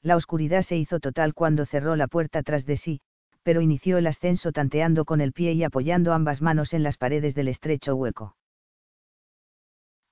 [0.00, 3.02] La oscuridad se hizo total cuando cerró la puerta tras de sí,
[3.42, 7.34] pero inició el ascenso tanteando con el pie y apoyando ambas manos en las paredes
[7.34, 8.34] del estrecho hueco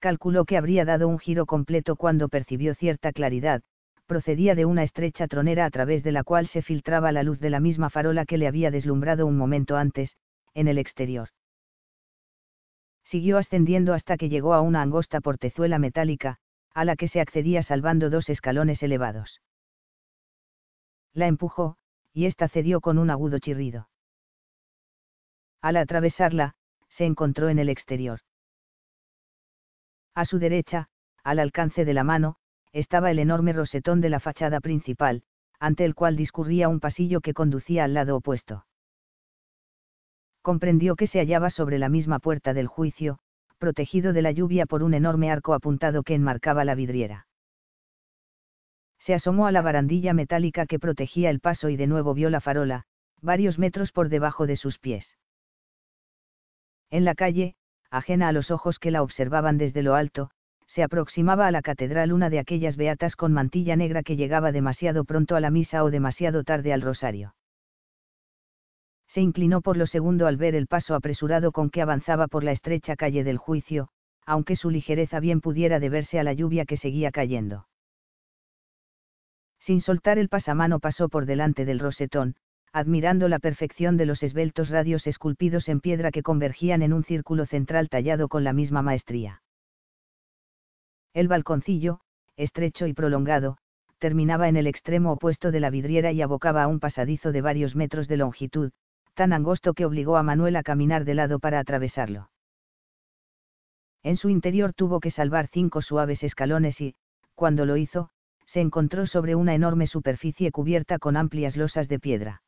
[0.02, 3.62] calculó que habría dado un giro completo cuando percibió cierta claridad,
[4.06, 7.50] procedía de una estrecha tronera a través de la cual se filtraba la luz de
[7.50, 10.16] la misma farola que le había deslumbrado un momento antes,
[10.54, 11.28] en el exterior.
[13.04, 16.38] Siguió ascendiendo hasta que llegó a una angosta portezuela metálica,
[16.74, 19.40] a la que se accedía salvando dos escalones elevados.
[21.14, 21.76] La empujó,
[22.12, 23.88] y ésta cedió con un agudo chirrido.
[25.60, 26.54] Al atravesarla,
[26.88, 28.20] se encontró en el exterior.
[30.14, 30.88] A su derecha,
[31.24, 32.36] al alcance de la mano,
[32.72, 35.22] estaba el enorme rosetón de la fachada principal,
[35.58, 38.66] ante el cual discurría un pasillo que conducía al lado opuesto.
[40.42, 43.20] Comprendió que se hallaba sobre la misma puerta del juicio,
[43.58, 47.26] protegido de la lluvia por un enorme arco apuntado que enmarcaba la vidriera.
[48.98, 52.40] Se asomó a la barandilla metálica que protegía el paso y de nuevo vio la
[52.40, 52.84] farola,
[53.20, 55.16] varios metros por debajo de sus pies.
[56.90, 57.54] En la calle,
[57.92, 60.30] ajena a los ojos que la observaban desde lo alto,
[60.66, 65.04] se aproximaba a la catedral una de aquellas beatas con mantilla negra que llegaba demasiado
[65.04, 67.34] pronto a la misa o demasiado tarde al rosario.
[69.08, 72.52] Se inclinó por lo segundo al ver el paso apresurado con que avanzaba por la
[72.52, 73.88] estrecha calle del juicio,
[74.24, 77.66] aunque su ligereza bien pudiera deberse a la lluvia que seguía cayendo.
[79.60, 82.36] Sin soltar el pasamano pasó por delante del rosetón,
[82.74, 87.44] admirando la perfección de los esbeltos radios esculpidos en piedra que convergían en un círculo
[87.44, 89.42] central tallado con la misma maestría.
[91.12, 92.00] El balconcillo,
[92.36, 93.58] estrecho y prolongado,
[93.98, 97.76] terminaba en el extremo opuesto de la vidriera y abocaba a un pasadizo de varios
[97.76, 98.72] metros de longitud,
[99.12, 102.30] tan angosto que obligó a Manuel a caminar de lado para atravesarlo.
[104.02, 106.94] En su interior tuvo que salvar cinco suaves escalones y,
[107.34, 108.08] cuando lo hizo,
[108.46, 112.42] se encontró sobre una enorme superficie cubierta con amplias losas de piedra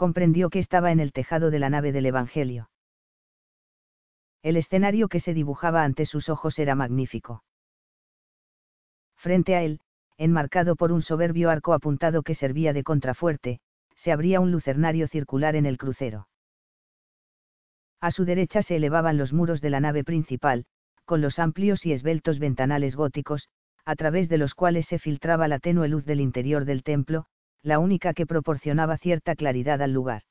[0.00, 2.70] comprendió que estaba en el tejado de la nave del Evangelio.
[4.42, 7.44] El escenario que se dibujaba ante sus ojos era magnífico.
[9.18, 9.80] Frente a él,
[10.16, 13.60] enmarcado por un soberbio arco apuntado que servía de contrafuerte,
[13.94, 16.28] se abría un lucernario circular en el crucero.
[18.00, 20.64] A su derecha se elevaban los muros de la nave principal,
[21.04, 23.50] con los amplios y esbeltos ventanales góticos,
[23.84, 27.26] a través de los cuales se filtraba la tenue luz del interior del templo,
[27.62, 30.22] la única que proporcionaba cierta claridad al lugar.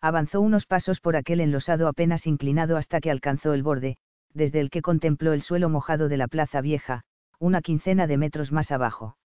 [0.00, 3.96] Avanzó unos pasos por aquel enlosado apenas inclinado hasta que alcanzó el borde,
[4.34, 7.04] desde el que contempló el suelo mojado de la plaza vieja,
[7.38, 9.16] una quincena de metros más abajo.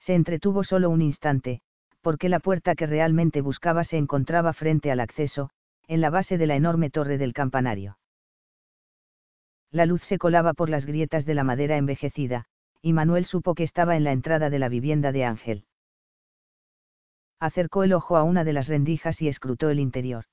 [0.00, 1.60] Se entretuvo solo un instante,
[2.00, 5.50] porque la puerta que realmente buscaba se encontraba frente al acceso,
[5.86, 7.98] en la base de la enorme torre del campanario.
[9.70, 12.46] La luz se colaba por las grietas de la madera envejecida,
[12.84, 15.64] y Manuel supo que estaba en la entrada de la vivienda de Ángel
[17.44, 20.24] acercó el ojo a una de las rendijas y escrutó el interior.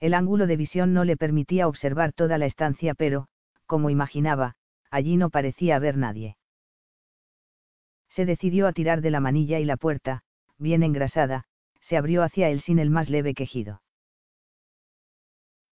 [0.00, 3.26] El ángulo de visión no le permitía observar toda la estancia, pero,
[3.66, 4.54] como imaginaba,
[4.90, 6.38] allí no parecía haber nadie.
[8.08, 10.22] Se decidió a tirar de la manilla y la puerta,
[10.56, 11.44] bien engrasada,
[11.80, 13.82] se abrió hacia él sin el más leve quejido.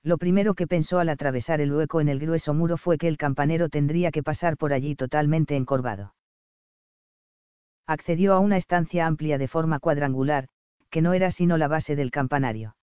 [0.03, 3.17] Lo primero que pensó al atravesar el hueco en el grueso muro fue que el
[3.17, 6.15] campanero tendría que pasar por allí totalmente encorvado
[7.87, 10.49] accedió a una estancia amplia de forma cuadrangular,
[10.91, 12.77] que no era sino la base del campanario.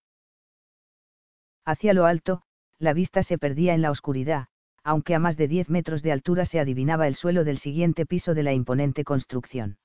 [1.66, 2.42] Hacia lo alto,
[2.80, 4.48] la vista se perdía en la oscuridad,
[4.84, 8.34] aunque a más de 10 metros de altura se adivinaba el suelo del siguiente piso
[8.34, 9.78] de la imponente construcción.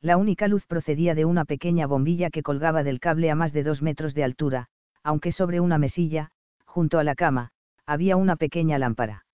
[0.00, 3.64] La única luz procedía de una pequeña bombilla que colgaba del cable a más de
[3.64, 4.68] dos metros de altura,
[5.08, 6.32] aunque sobre una mesilla,
[6.66, 7.48] junto a la cama,
[7.86, 9.24] había una pequeña lámpara.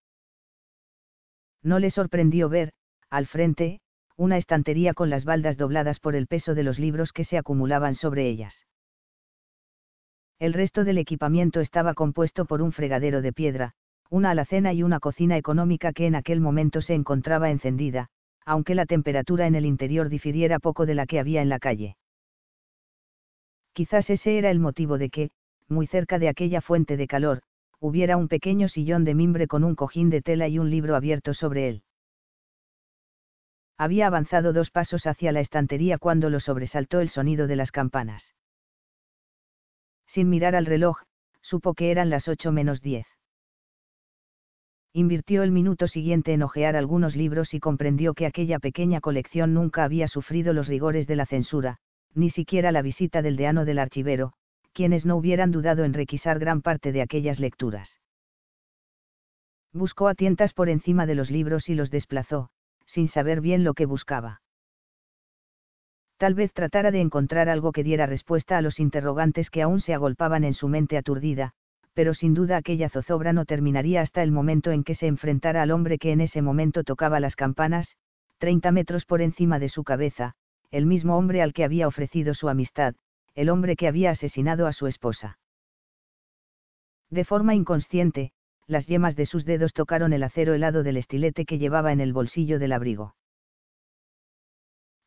[1.65, 2.73] No le sorprendió ver,
[3.11, 3.81] al frente,
[4.17, 7.97] una estantería con las baldas dobladas por el peso de los libros que se acumulaban
[7.97, 8.55] sobre ellas.
[10.39, 13.73] El resto del equipamiento estaba compuesto por un fregadero de piedra,
[14.11, 18.11] una alacena y una cocina económica que en aquel momento se encontraba encendida,
[18.47, 21.97] aunque la temperatura en el interior difiriera poco de la que había en la calle.
[23.73, 25.31] Quizás ese era el motivo de que,
[25.69, 27.43] muy cerca de aquella fuente de calor,
[27.81, 31.35] hubiera un pequeño sillón de mimbre con un cojín de tela y un libro abierto
[31.35, 31.83] sobre él.
[33.77, 38.33] Había avanzado dos pasos hacia la estantería cuando lo sobresaltó el sonido de las campanas.
[40.07, 41.03] Sin mirar al reloj,
[41.43, 43.07] supo que eran las ocho menos diez.
[44.93, 49.83] Invirtió el minuto siguiente en hojear algunos libros y comprendió que aquella pequeña colección nunca
[49.83, 51.79] había sufrido los rigores de la censura,
[52.15, 54.35] ni siquiera la visita del deano del archivero,
[54.75, 58.01] quienes no hubieran dudado en requisar gran parte de aquellas lecturas.
[59.73, 62.51] Buscó a tientas por encima de los libros y los desplazó,
[62.85, 64.43] sin saber bien lo que buscaba.
[66.17, 69.95] Tal vez tratara de encontrar algo que diera respuesta a los interrogantes que aún se
[69.95, 71.53] agolpaban en su mente aturdida,
[71.93, 75.71] pero sin duda aquella zozobra no terminaría hasta el momento en que se enfrentara al
[75.71, 77.97] hombre que en ese momento tocaba las campanas,
[78.39, 80.35] 30 metros por encima de su cabeza,
[80.71, 82.95] el mismo hombre al que había ofrecido su amistad,
[83.35, 85.39] el hombre que había asesinado a su esposa.
[87.11, 88.33] De forma inconsciente,
[88.67, 92.13] las yemas de sus dedos tocaron el acero helado del estilete que llevaba en el
[92.13, 93.15] bolsillo del abrigo.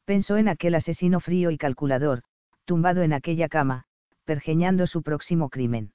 [0.05, 2.23] Pensó en aquel asesino frío y calculador,
[2.65, 3.85] tumbado en aquella cama,
[4.25, 5.91] pergeñando su próximo crimen.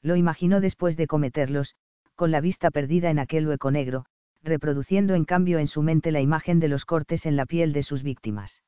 [0.00, 1.76] Lo imaginó después de cometerlos,
[2.14, 4.06] con la vista perdida en aquel hueco negro,
[4.42, 7.82] reproduciendo en cambio en su mente la imagen de los cortes en la piel de
[7.82, 8.62] sus víctimas.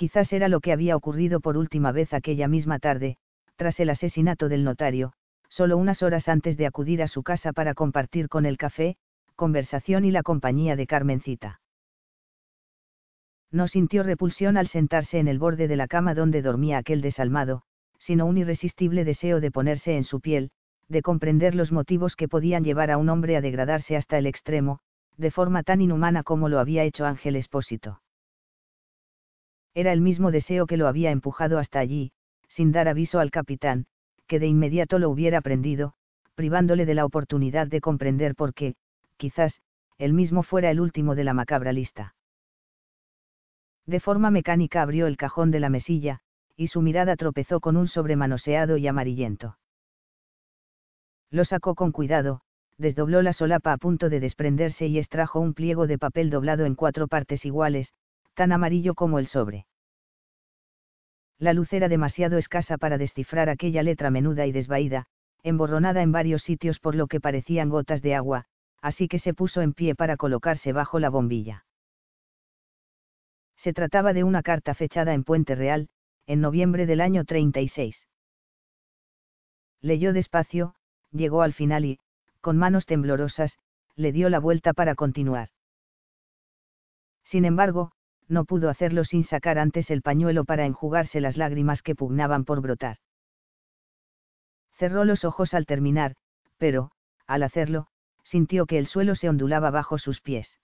[0.00, 3.18] Quizás era lo que había ocurrido por última vez aquella misma tarde,
[3.56, 5.12] tras el asesinato del notario,
[5.50, 8.96] solo unas horas antes de acudir a su casa para compartir con el café,
[9.36, 11.60] conversación y la compañía de Carmencita.
[13.50, 17.60] No sintió repulsión al sentarse en el borde de la cama donde dormía aquel desalmado,
[17.98, 20.50] sino un irresistible deseo de ponerse en su piel,
[20.88, 24.78] de comprender los motivos que podían llevar a un hombre a degradarse hasta el extremo,
[25.18, 28.00] de forma tan inhumana como lo había hecho Ángel Espósito.
[29.74, 32.12] Era el mismo deseo que lo había empujado hasta allí,
[32.48, 33.86] sin dar aviso al capitán,
[34.26, 35.94] que de inmediato lo hubiera aprendido,
[36.34, 38.74] privándole de la oportunidad de comprender por qué,
[39.16, 39.60] quizás,
[39.98, 42.14] él mismo fuera el último de la macabra lista.
[43.86, 46.20] De forma mecánica abrió el cajón de la mesilla,
[46.56, 49.58] y su mirada tropezó con un sobremanoseado y amarillento.
[51.30, 52.40] Lo sacó con cuidado,
[52.76, 56.74] desdobló la solapa a punto de desprenderse y extrajo un pliego de papel doblado en
[56.74, 57.92] cuatro partes iguales,
[58.40, 59.66] tan amarillo como el sobre
[61.38, 65.04] la luz era demasiado escasa para descifrar aquella letra menuda y desvaída,
[65.42, 68.46] emborronada en varios sitios por lo que parecían gotas de agua,
[68.80, 71.66] así que se puso en pie para colocarse bajo la bombilla.
[73.58, 75.90] Se trataba de una carta fechada en Puente Real,
[76.26, 78.06] en noviembre del año 36.
[79.82, 80.74] Leyó despacio,
[81.12, 81.98] llegó al final y,
[82.40, 83.58] con manos temblorosas,
[83.96, 85.50] le dio la vuelta para continuar.
[87.24, 87.92] Sin embargo,
[88.30, 92.60] no pudo hacerlo sin sacar antes el pañuelo para enjugarse las lágrimas que pugnaban por
[92.62, 92.98] brotar.
[94.78, 96.14] Cerró los ojos al terminar,
[96.56, 96.92] pero,
[97.26, 97.88] al hacerlo,
[98.24, 100.58] sintió que el suelo se ondulaba bajo sus pies.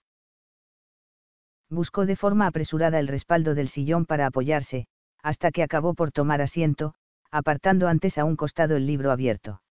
[1.69, 4.87] Buscó de forma apresurada el respaldo del sillón para apoyarse,
[5.21, 6.93] hasta que acabó por tomar asiento,
[7.29, 9.61] apartando antes a un costado el libro abierto.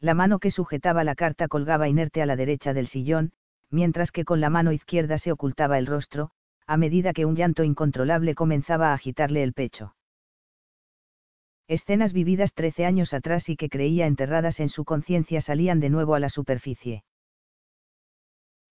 [0.00, 3.32] La mano que sujetaba la carta colgaba inerte a la derecha del sillón,
[3.72, 6.30] mientras que con la mano izquierda se ocultaba el rostro,
[6.66, 9.96] a medida que un llanto incontrolable comenzaba a agitarle el pecho.
[11.68, 16.14] Escenas vividas trece años atrás y que creía enterradas en su conciencia salían de nuevo
[16.14, 17.04] a la superficie.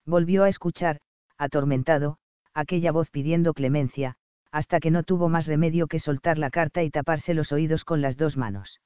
[0.06, 1.00] Volvió a escuchar,
[1.38, 2.18] atormentado,
[2.54, 4.16] aquella voz pidiendo clemencia,
[4.52, 8.02] hasta que no tuvo más remedio que soltar la carta y taparse los oídos con
[8.02, 8.82] las dos manos.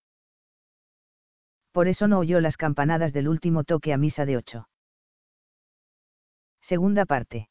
[1.71, 4.67] Por eso no oyó las campanadas del último toque a misa de ocho.
[6.67, 7.47] Segunda parte.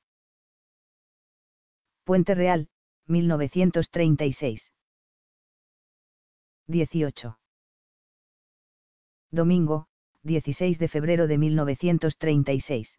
[2.02, 2.68] Puente Real,
[3.06, 4.72] 1936.
[6.66, 7.38] 18.
[9.30, 9.86] Domingo,
[10.24, 12.98] 16 de febrero de 1936.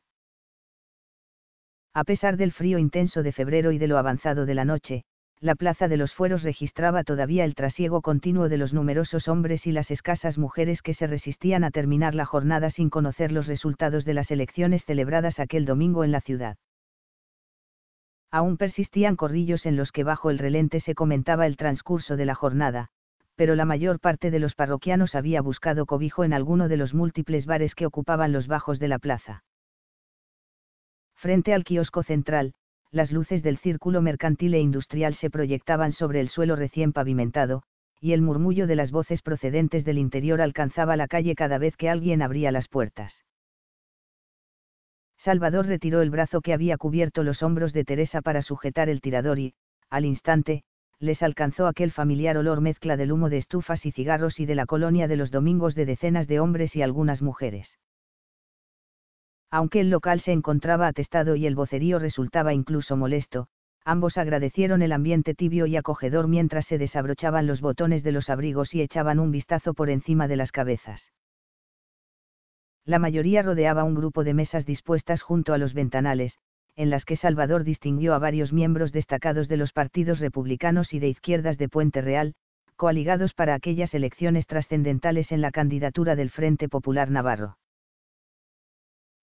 [1.93, 5.03] A pesar del frío intenso de febrero y de lo avanzado de la noche,
[5.41, 9.71] la Plaza de los Fueros registraba todavía el trasiego continuo de los numerosos hombres y
[9.71, 14.13] las escasas mujeres que se resistían a terminar la jornada sin conocer los resultados de
[14.13, 16.57] las elecciones celebradas aquel domingo en la ciudad.
[18.31, 22.36] Aún persistían corrillos en los que bajo el relente se comentaba el transcurso de la
[22.36, 22.89] jornada,
[23.36, 27.45] pero la mayor parte de los parroquianos había buscado cobijo en alguno de los múltiples
[27.45, 29.43] bares que ocupaban los bajos de la plaza.
[31.15, 32.53] Frente al kiosco central,
[32.96, 37.64] las luces del círculo mercantil e industrial se proyectaban sobre el suelo recién pavimentado,
[38.00, 41.89] y el murmullo de las voces procedentes del interior alcanzaba la calle cada vez que
[41.89, 43.26] alguien abría las puertas.
[45.18, 49.39] Salvador retiró el brazo que había cubierto los hombros de Teresa para sujetar el tirador
[49.39, 49.56] y,
[49.89, 50.64] al instante,
[50.98, 54.66] les alcanzó aquel familiar olor mezcla del humo de estufas y cigarros y de la
[54.66, 57.78] colonia de los domingos de decenas de hombres y algunas mujeres
[59.52, 63.48] aunque el local se encontraba atestado y el vocerío resultaba incluso molesto,
[63.84, 68.74] ambos agradecieron el ambiente tibio y acogedor mientras se desabrochaban los botones de los abrigos
[68.74, 71.12] y echaban un vistazo por encima de las cabezas.
[72.86, 76.38] La mayoría rodeaba un grupo de mesas dispuestas junto a los ventanales,
[76.76, 81.08] en las que Salvador distinguió a varios miembros destacados de los partidos republicanos y de
[81.08, 82.36] izquierdas de Puente Real,
[82.76, 87.58] coaligados para aquellas elecciones trascendentales en la candidatura del Frente Popular Navarro.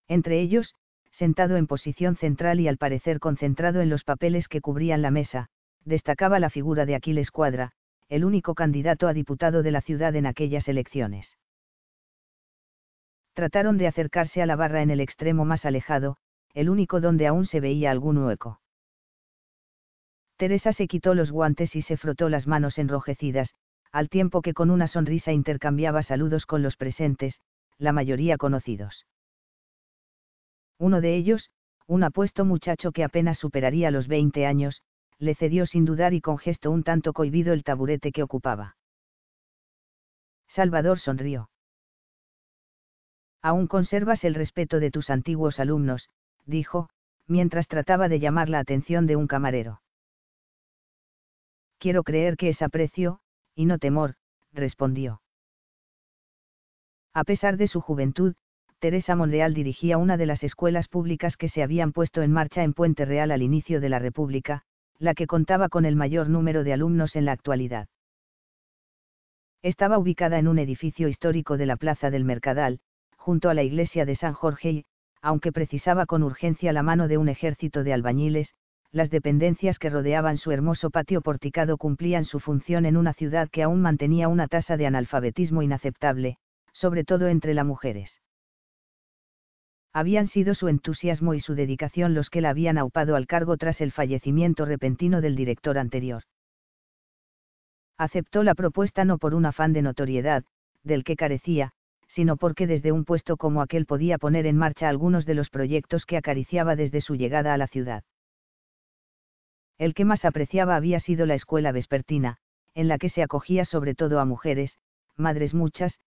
[0.09, 0.75] Entre ellos,
[1.11, 5.49] sentado en posición central y al parecer concentrado en los papeles que cubrían la mesa,
[5.85, 7.73] destacaba la figura de Aquiles Cuadra,
[8.09, 11.37] el único candidato a diputado de la ciudad en aquellas elecciones.
[13.35, 16.17] Trataron de acercarse a la barra en el extremo más alejado,
[16.55, 18.61] el único donde aún se veía algún hueco.
[20.37, 23.55] Teresa se quitó los guantes y se frotó las manos enrojecidas,
[23.93, 27.41] al tiempo que con una sonrisa intercambiaba saludos con los presentes,
[27.79, 29.07] la mayoría conocidos.
[30.83, 31.49] Uno de ellos,
[31.87, 34.83] un apuesto muchacho que apenas superaría los 20 años,
[35.21, 38.77] le cedió sin dudar y con gesto un tanto cohibido el taburete que ocupaba.
[40.49, 41.51] Salvador sonrió.
[43.43, 46.09] Aún conservas el respeto de tus antiguos alumnos,
[46.47, 46.89] dijo,
[47.29, 49.83] mientras trataba de llamar la atención de un camarero.
[51.79, 53.21] Quiero creer que es aprecio,
[53.55, 54.17] y no temor,
[54.53, 55.23] respondió.
[57.15, 58.35] A pesar de su juventud,
[58.83, 62.73] Teresa Monreal dirigía una de las escuelas públicas que se habían puesto en marcha en
[62.73, 64.63] Puente Real al inicio de la República,
[64.99, 67.87] la que contaba con el mayor número de alumnos en la actualidad.
[69.63, 72.81] Estaba ubicada en un edificio histórico de la Plaza del Mercadal,
[73.17, 74.85] junto a la iglesia de San Jorge y,
[75.21, 78.53] aunque precisaba con urgencia la mano de un ejército de albañiles,
[78.91, 83.63] las dependencias que rodeaban su hermoso patio porticado cumplían su función en una ciudad que
[83.63, 86.39] aún mantenía una tasa de analfabetismo inaceptable,
[86.73, 88.19] sobre todo entre las mujeres
[89.93, 93.81] habían sido su entusiasmo y su dedicación los que la habían aupado al cargo tras
[93.81, 96.23] el fallecimiento repentino del director anterior.
[97.99, 100.45] Aceptó la propuesta no por un afán de notoriedad,
[100.83, 101.73] del que carecía,
[102.09, 106.05] sino porque desde un puesto como aquel podía poner en marcha algunos de los proyectos
[106.05, 108.05] que acariciaba desde su llegada a la ciudad.
[109.79, 112.39] El que más apreciaba había sido la escuela vespertina,
[112.75, 114.79] en la que se acogía sobre todo a mujeres,
[115.17, 115.99] madres muchas,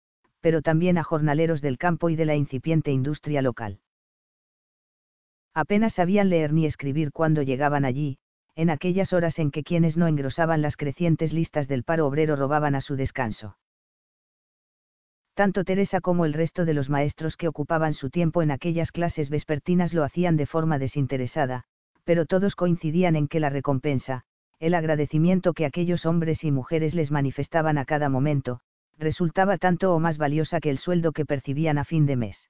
[0.46, 3.80] pero también a jornaleros del campo y de la incipiente industria local.
[5.56, 8.20] Apenas sabían leer ni escribir cuando llegaban allí,
[8.54, 12.76] en aquellas horas en que quienes no engrosaban las crecientes listas del paro obrero robaban
[12.76, 13.58] a su descanso.
[15.34, 19.32] Tanto Teresa como el resto de los maestros que ocupaban su tiempo en aquellas clases
[19.32, 21.64] vespertinas lo hacían de forma desinteresada,
[22.04, 24.26] pero todos coincidían en que la recompensa,
[24.60, 28.60] el agradecimiento que aquellos hombres y mujeres les manifestaban a cada momento,
[28.98, 32.50] resultaba tanto o más valiosa que el sueldo que percibían a fin de mes.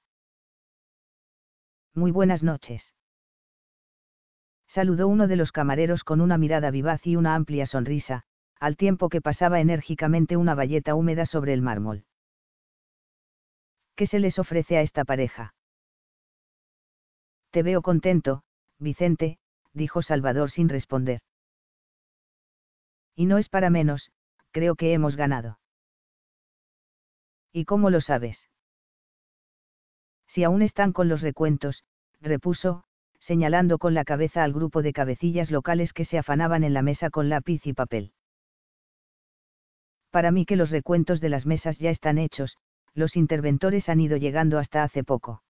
[1.94, 2.94] Muy buenas noches.
[4.68, 8.24] Saludó uno de los camareros con una mirada vivaz y una amplia sonrisa,
[8.60, 12.04] al tiempo que pasaba enérgicamente una bayeta húmeda sobre el mármol.
[13.94, 15.54] ¿Qué se les ofrece a esta pareja?
[17.50, 18.42] Te veo contento,
[18.78, 19.38] Vicente,
[19.72, 21.20] dijo Salvador sin responder.
[23.14, 24.10] Y no es para menos,
[24.50, 25.58] creo que hemos ganado.
[27.56, 28.50] ¿Y cómo lo sabes?
[30.26, 31.84] Si aún están con los recuentos,
[32.20, 32.84] repuso,
[33.18, 37.08] señalando con la cabeza al grupo de cabecillas locales que se afanaban en la mesa
[37.08, 38.12] con lápiz y papel.
[40.10, 42.58] Para mí que los recuentos de las mesas ya están hechos,
[42.92, 45.42] los interventores han ido llegando hasta hace poco.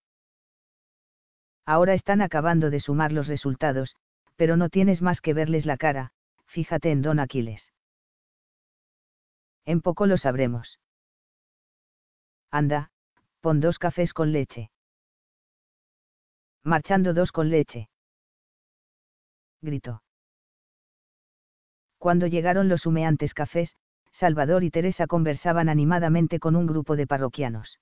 [1.65, 3.97] Ahora están acabando de sumar los resultados,
[4.37, 6.11] pero no tienes más que verles la cara,
[6.45, 7.73] fíjate en don Aquiles.
[9.65, 10.79] En poco lo sabremos.
[12.51, 12.89] Anda,
[13.41, 14.71] pon dos cafés con leche.
[16.63, 17.89] Marchando dos con leche.
[19.61, 20.03] Gritó.
[21.97, 23.75] Cuando llegaron los humeantes cafés,
[24.11, 27.79] Salvador y Teresa conversaban animadamente con un grupo de parroquianos.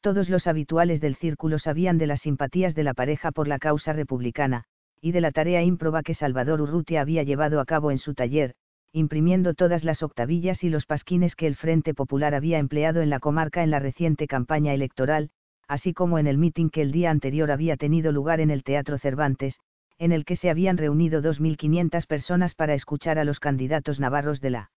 [0.00, 3.92] Todos los habituales del círculo sabían de las simpatías de la pareja por la causa
[3.92, 4.64] republicana,
[5.00, 8.54] y de la tarea ímproba que Salvador Urrutia había llevado a cabo en su taller,
[8.96, 13.20] imprimiendo todas las octavillas y los pasquines que el Frente Popular había empleado en la
[13.20, 15.28] comarca en la reciente campaña electoral,
[15.68, 18.96] así como en el mitin que el día anterior había tenido lugar en el Teatro
[18.96, 19.60] Cervantes,
[19.98, 24.50] en el que se habían reunido 2.500 personas para escuchar a los candidatos navarros de
[24.50, 24.70] la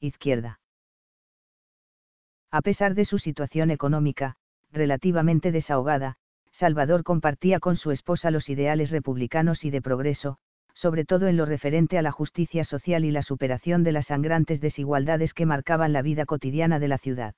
[0.00, 0.60] izquierda.
[2.50, 4.36] A pesar de su situación económica,
[4.72, 6.16] relativamente desahogada,
[6.52, 10.38] Salvador compartía con su esposa los ideales republicanos y de progreso,
[10.74, 14.60] sobre todo en lo referente a la justicia social y la superación de las sangrantes
[14.60, 17.34] desigualdades que marcaban la vida cotidiana de la ciudad.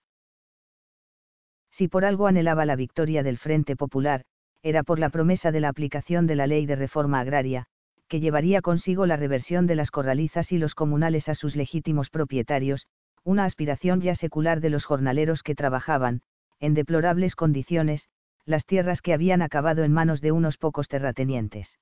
[1.71, 4.25] Si por algo anhelaba la victoria del Frente Popular,
[4.63, 7.67] era por la promesa de la aplicación de la ley de reforma agraria,
[8.09, 12.87] que llevaría consigo la reversión de las corralizas y los comunales a sus legítimos propietarios,
[13.25, 16.23] una aspiración ya secular de los jornaleros que trabajaban,
[16.61, 18.09] en deplorables condiciones,
[18.45, 21.77] las tierras que habían acabado en manos de unos pocos terratenientes.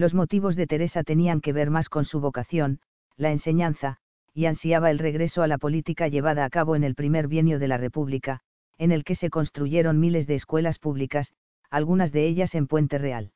[0.00, 2.80] Los motivos de Teresa tenían que ver más con su vocación,
[3.18, 3.98] la enseñanza,
[4.32, 7.68] y ansiaba el regreso a la política llevada a cabo en el primer bienio de
[7.68, 8.40] la República,
[8.78, 11.34] en el que se construyeron miles de escuelas públicas,
[11.68, 13.32] algunas de ellas en Puente Real.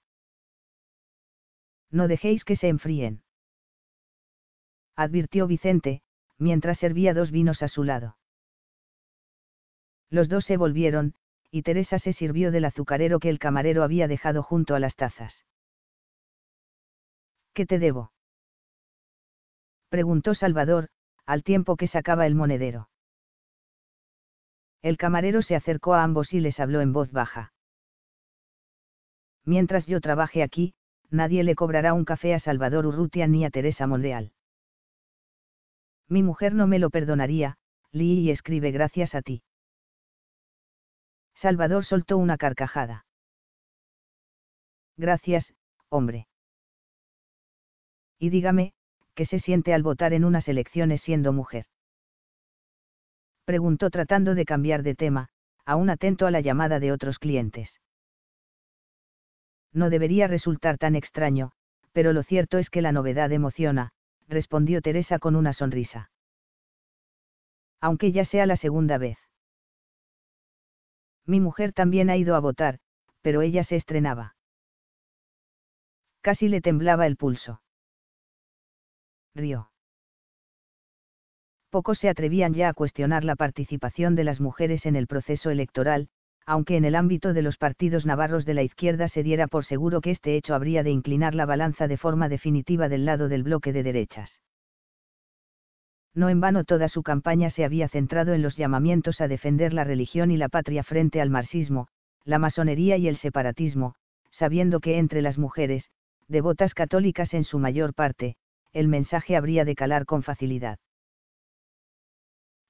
[1.90, 3.22] No dejéis que se enfríen.
[4.96, 6.00] Advirtió Vicente,
[6.38, 8.16] mientras servía dos vinos a su lado.
[10.08, 11.12] Los dos se volvieron,
[11.50, 15.44] y Teresa se sirvió del azucarero que el camarero había dejado junto a las tazas.
[17.54, 18.12] ¿Qué te debo?
[19.88, 20.88] preguntó Salvador,
[21.24, 22.88] al tiempo que sacaba el monedero.
[24.82, 27.52] El camarero se acercó a ambos y les habló en voz baja.
[29.44, 30.74] Mientras yo trabaje aquí,
[31.10, 34.32] nadie le cobrará un café a Salvador Urrutia ni a Teresa Monreal.
[36.08, 37.56] Mi mujer no me lo perdonaría,
[37.92, 39.42] Lee y escribe gracias a ti.
[41.36, 43.06] Salvador soltó una carcajada.
[44.96, 45.54] Gracias,
[45.88, 46.26] hombre.
[48.24, 48.72] Y dígame,
[49.14, 51.66] ¿qué se siente al votar en unas elecciones siendo mujer?
[53.44, 55.28] Preguntó tratando de cambiar de tema,
[55.66, 57.82] aún atento a la llamada de otros clientes.
[59.74, 61.52] No debería resultar tan extraño,
[61.92, 63.90] pero lo cierto es que la novedad emociona,
[64.26, 66.10] respondió Teresa con una sonrisa.
[67.78, 69.18] Aunque ya sea la segunda vez.
[71.26, 72.78] Mi mujer también ha ido a votar,
[73.20, 74.34] pero ella se estrenaba.
[76.22, 77.60] Casi le temblaba el pulso.
[79.34, 79.70] Río.
[81.70, 86.08] Pocos se atrevían ya a cuestionar la participación de las mujeres en el proceso electoral,
[86.46, 90.00] aunque en el ámbito de los partidos navarros de la izquierda se diera por seguro
[90.00, 93.72] que este hecho habría de inclinar la balanza de forma definitiva del lado del bloque
[93.72, 94.40] de derechas.
[96.14, 99.82] No en vano toda su campaña se había centrado en los llamamientos a defender la
[99.82, 101.88] religión y la patria frente al marxismo,
[102.24, 103.96] la masonería y el separatismo,
[104.30, 105.90] sabiendo que entre las mujeres,
[106.28, 108.36] devotas católicas en su mayor parte,
[108.74, 110.78] el mensaje habría de calar con facilidad.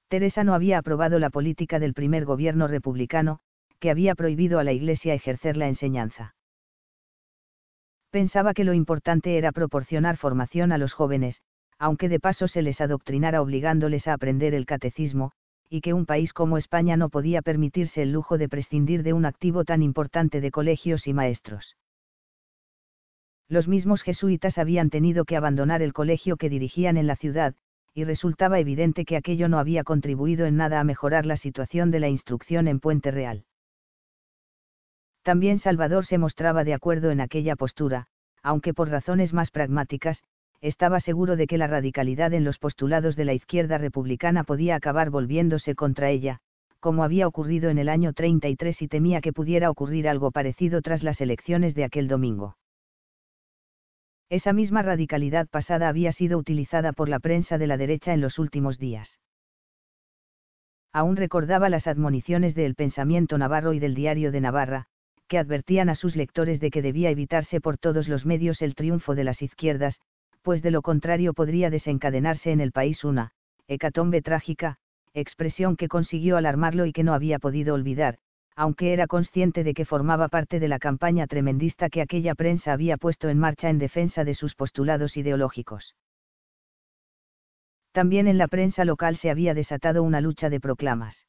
[0.07, 3.39] Teresa no había aprobado la política del primer gobierno republicano,
[3.79, 6.35] que había prohibido a la Iglesia ejercer la enseñanza.
[8.11, 11.41] Pensaba que lo importante era proporcionar formación a los jóvenes,
[11.79, 15.31] aunque de paso se les adoctrinara obligándoles a aprender el catecismo,
[15.69, 19.25] y que un país como España no podía permitirse el lujo de prescindir de un
[19.25, 21.75] activo tan importante de colegios y maestros.
[23.47, 27.53] Los mismos jesuitas habían tenido que abandonar el colegio que dirigían en la ciudad,
[27.93, 31.99] y resultaba evidente que aquello no había contribuido en nada a mejorar la situación de
[31.99, 33.45] la instrucción en Puente Real.
[35.21, 38.07] También Salvador se mostraba de acuerdo en aquella postura,
[38.43, 40.23] aunque por razones más pragmáticas,
[40.61, 45.09] estaba seguro de que la radicalidad en los postulados de la izquierda republicana podía acabar
[45.09, 46.39] volviéndose contra ella,
[46.79, 51.03] como había ocurrido en el año 33 y temía que pudiera ocurrir algo parecido tras
[51.03, 52.57] las elecciones de aquel domingo.
[54.29, 58.39] Esa misma radicalidad pasada había sido utilizada por la prensa de la derecha en los
[58.39, 59.19] últimos días.
[60.91, 64.85] Aún recordaba las admoniciones del Pensamiento Navarro y del Diario de Navarra,
[65.27, 69.13] que advertían a sus lectores de que debía evitarse por todos los medios el triunfo
[69.13, 69.99] de las izquierdas,
[70.41, 73.31] pues de lo contrario podría desencadenarse en el país una,
[73.67, 74.77] hecatombe trágica,
[75.13, 78.17] expresión que consiguió alarmarlo y que no había podido olvidar,
[78.55, 82.97] aunque era consciente de que formaba parte de la campaña tremendista que aquella prensa había
[82.97, 85.95] puesto en marcha en defensa de sus postulados ideológicos.
[87.91, 91.25] También en la prensa local se había desatado una lucha de proclamas.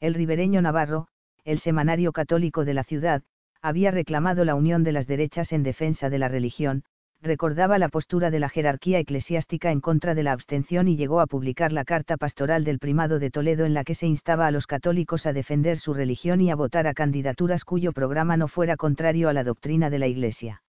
[0.00, 1.08] El ribereño Navarro,
[1.44, 3.22] el semanario católico de la ciudad,
[3.62, 6.84] había reclamado la unión de las derechas en defensa de la religión,
[7.22, 11.26] recordaba la postura de la jerarquía eclesiástica en contra de la abstención y llegó a
[11.26, 14.66] publicar la carta pastoral del primado de Toledo en la que se instaba a los
[14.66, 19.28] católicos a defender su religión y a votar a candidaturas cuyo programa no fuera contrario
[19.28, 20.62] a la doctrina de la Iglesia.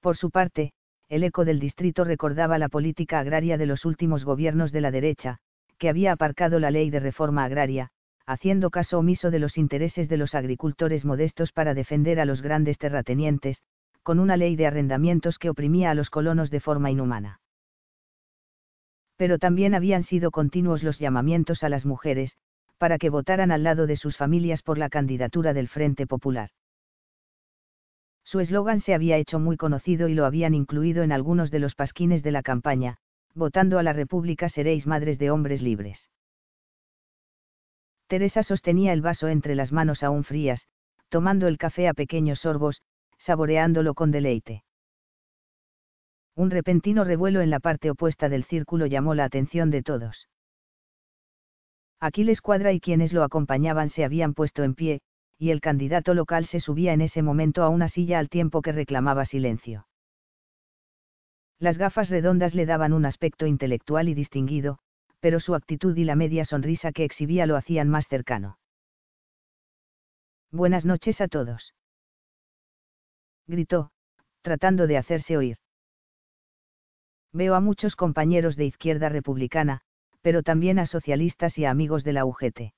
[0.00, 0.72] Por su parte,
[1.08, 5.38] el eco del distrito recordaba la política agraria de los últimos gobiernos de la derecha,
[5.78, 7.90] que había aparcado la ley de reforma agraria,
[8.26, 12.78] haciendo caso omiso de los intereses de los agricultores modestos para defender a los grandes
[12.78, 13.62] terratenientes,
[14.06, 17.40] con una ley de arrendamientos que oprimía a los colonos de forma inhumana.
[19.16, 22.36] Pero también habían sido continuos los llamamientos a las mujeres,
[22.78, 26.50] para que votaran al lado de sus familias por la candidatura del Frente Popular.
[28.22, 31.74] Su eslogan se había hecho muy conocido y lo habían incluido en algunos de los
[31.74, 32.98] pasquines de la campaña,
[33.34, 36.10] votando a la República seréis madres de hombres libres.
[38.06, 40.68] Teresa sostenía el vaso entre las manos aún frías,
[41.08, 42.82] tomando el café a pequeños sorbos,
[43.26, 44.62] saboreándolo con deleite.
[46.36, 50.28] Un repentino revuelo en la parte opuesta del círculo llamó la atención de todos.
[51.98, 55.00] Aquiles Cuadra y quienes lo acompañaban se habían puesto en pie,
[55.38, 58.70] y el candidato local se subía en ese momento a una silla al tiempo que
[58.70, 59.88] reclamaba silencio.
[61.58, 64.78] Las gafas redondas le daban un aspecto intelectual y distinguido,
[65.18, 68.58] pero su actitud y la media sonrisa que exhibía lo hacían más cercano.
[70.52, 71.72] Buenas noches a todos
[73.46, 73.90] gritó,
[74.42, 75.56] tratando de hacerse oír.
[77.32, 79.82] Veo a muchos compañeros de izquierda republicana,
[80.22, 82.72] pero también a socialistas y a amigos de la UGT.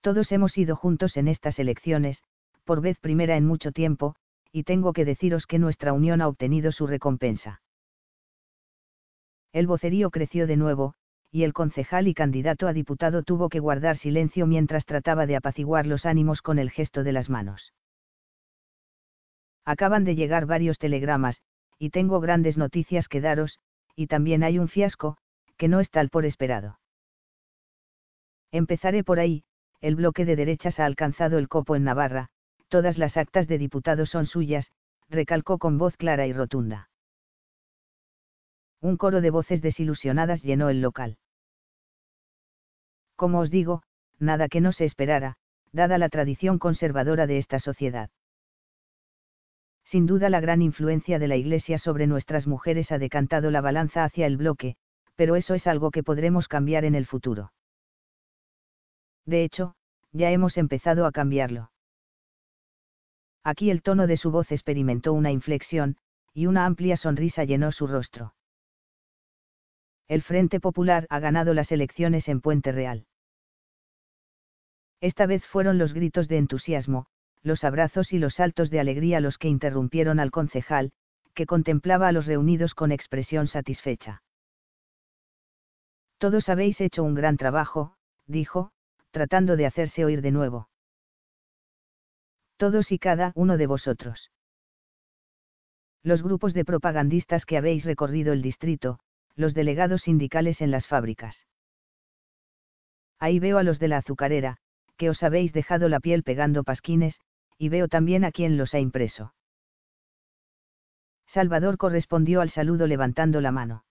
[0.00, 2.22] Todos hemos ido juntos en estas elecciones,
[2.64, 4.14] por vez primera en mucho tiempo,
[4.52, 7.60] y tengo que deciros que nuestra unión ha obtenido su recompensa.
[9.52, 10.94] El vocerío creció de nuevo,
[11.30, 15.86] y el concejal y candidato a diputado tuvo que guardar silencio mientras trataba de apaciguar
[15.86, 17.72] los ánimos con el gesto de las manos.
[19.68, 21.42] Acaban de llegar varios telegramas,
[21.78, 23.58] y tengo grandes noticias que daros,
[23.94, 25.18] y también hay un fiasco,
[25.58, 26.80] que no es tal por esperado.
[28.50, 29.44] Empezaré por ahí,
[29.82, 32.30] el bloque de derechas ha alcanzado el copo en Navarra,
[32.68, 34.72] todas las actas de diputados son suyas,
[35.10, 36.88] recalcó con voz clara y rotunda.
[38.80, 41.18] Un coro de voces desilusionadas llenó el local.
[43.16, 43.82] Como os digo,
[44.18, 45.36] nada que no se esperara,
[45.72, 48.08] dada la tradición conservadora de esta sociedad.
[49.90, 54.04] Sin duda la gran influencia de la Iglesia sobre nuestras mujeres ha decantado la balanza
[54.04, 54.76] hacia el bloque,
[55.16, 57.54] pero eso es algo que podremos cambiar en el futuro.
[59.24, 59.76] De hecho,
[60.12, 61.70] ya hemos empezado a cambiarlo.
[63.42, 65.96] Aquí el tono de su voz experimentó una inflexión,
[66.34, 68.34] y una amplia sonrisa llenó su rostro.
[70.06, 73.06] El Frente Popular ha ganado las elecciones en Puente Real.
[75.00, 77.06] Esta vez fueron los gritos de entusiasmo,
[77.42, 80.92] los abrazos y los saltos de alegría los que interrumpieron al concejal,
[81.34, 84.22] que contemplaba a los reunidos con expresión satisfecha.
[86.18, 87.94] Todos habéis hecho un gran trabajo,
[88.26, 88.72] dijo,
[89.10, 90.68] tratando de hacerse oír de nuevo.
[92.56, 94.30] Todos y cada uno de vosotros.
[96.02, 98.98] Los grupos de propagandistas que habéis recorrido el distrito,
[99.36, 101.46] los delegados sindicales en las fábricas.
[103.20, 104.56] Ahí veo a los de la azucarera,
[104.96, 107.20] que os habéis dejado la piel pegando pasquines,
[107.58, 109.34] y veo también a quien los ha impreso.
[111.26, 113.84] Salvador correspondió al saludo levantando la mano.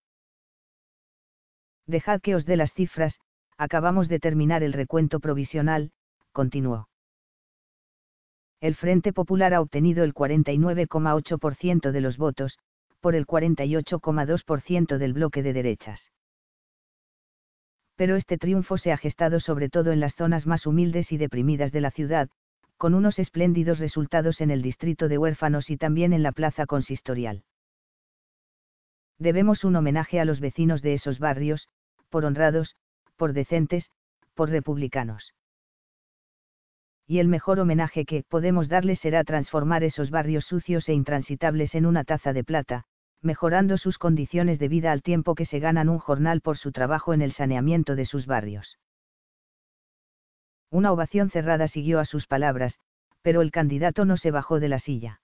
[1.85, 3.19] Dejad que os dé las cifras,
[3.57, 5.91] acabamos de terminar el recuento provisional,
[6.31, 6.89] continuó.
[8.59, 12.57] El Frente Popular ha obtenido el 49,8% de los votos,
[12.99, 16.11] por el 48,2% del bloque de derechas.
[17.95, 21.71] Pero este triunfo se ha gestado sobre todo en las zonas más humildes y deprimidas
[21.71, 22.29] de la ciudad,
[22.77, 27.43] con unos espléndidos resultados en el distrito de huérfanos y también en la plaza consistorial.
[29.19, 31.67] Debemos un homenaje a los vecinos de esos barrios,
[32.09, 32.75] por honrados,
[33.15, 33.89] por decentes,
[34.35, 35.33] por republicanos.
[37.07, 41.85] Y el mejor homenaje que podemos darles será transformar esos barrios sucios e intransitables en
[41.85, 42.83] una taza de plata,
[43.21, 47.13] mejorando sus condiciones de vida al tiempo que se ganan un jornal por su trabajo
[47.13, 48.77] en el saneamiento de sus barrios.
[50.69, 52.79] Una ovación cerrada siguió a sus palabras,
[53.21, 55.21] pero el candidato no se bajó de la silla.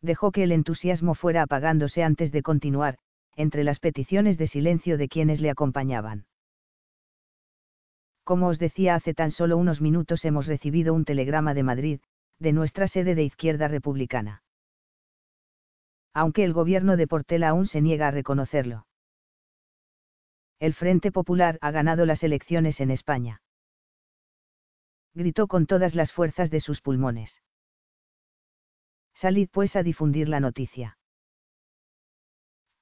[0.00, 2.98] Dejó que el entusiasmo fuera apagándose antes de continuar,
[3.34, 6.26] entre las peticiones de silencio de quienes le acompañaban.
[8.24, 12.00] Como os decía hace tan solo unos minutos hemos recibido un telegrama de Madrid,
[12.38, 14.42] de nuestra sede de Izquierda Republicana.
[16.12, 18.86] Aunque el gobierno de Portela aún se niega a reconocerlo.
[20.58, 23.42] El Frente Popular ha ganado las elecciones en España
[25.16, 27.40] gritó con todas las fuerzas de sus pulmones.
[29.14, 30.98] Salid pues a difundir la noticia.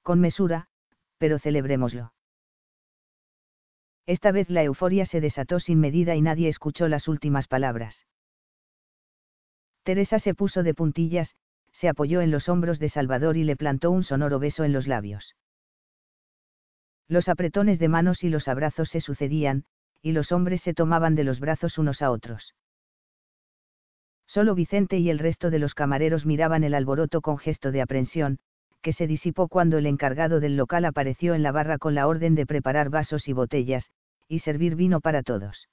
[0.03, 0.67] Con mesura,
[1.17, 2.13] pero celebrémoslo.
[4.05, 8.05] Esta vez la euforia se desató sin medida y nadie escuchó las últimas palabras.
[9.83, 11.35] Teresa se puso de puntillas,
[11.71, 14.87] se apoyó en los hombros de Salvador y le plantó un sonoro beso en los
[14.87, 15.35] labios.
[17.07, 19.65] Los apretones de manos y los abrazos se sucedían,
[20.05, 22.53] y los hombres se tomaban de los brazos unos a otros.
[24.27, 28.37] Solo Vicente y el resto de los camareros miraban el alboroto con gesto de aprensión,
[28.83, 32.35] que se disipó cuando el encargado del local apareció en la barra con la orden
[32.35, 33.89] de preparar vasos y botellas,
[34.27, 35.69] y servir vino para todos.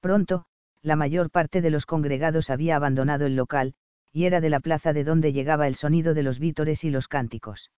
[0.00, 0.46] Pronto,
[0.80, 3.74] la mayor parte de los congregados había abandonado el local,
[4.14, 7.06] y era de la plaza de donde llegaba el sonido de los vítores y los
[7.06, 7.70] cánticos.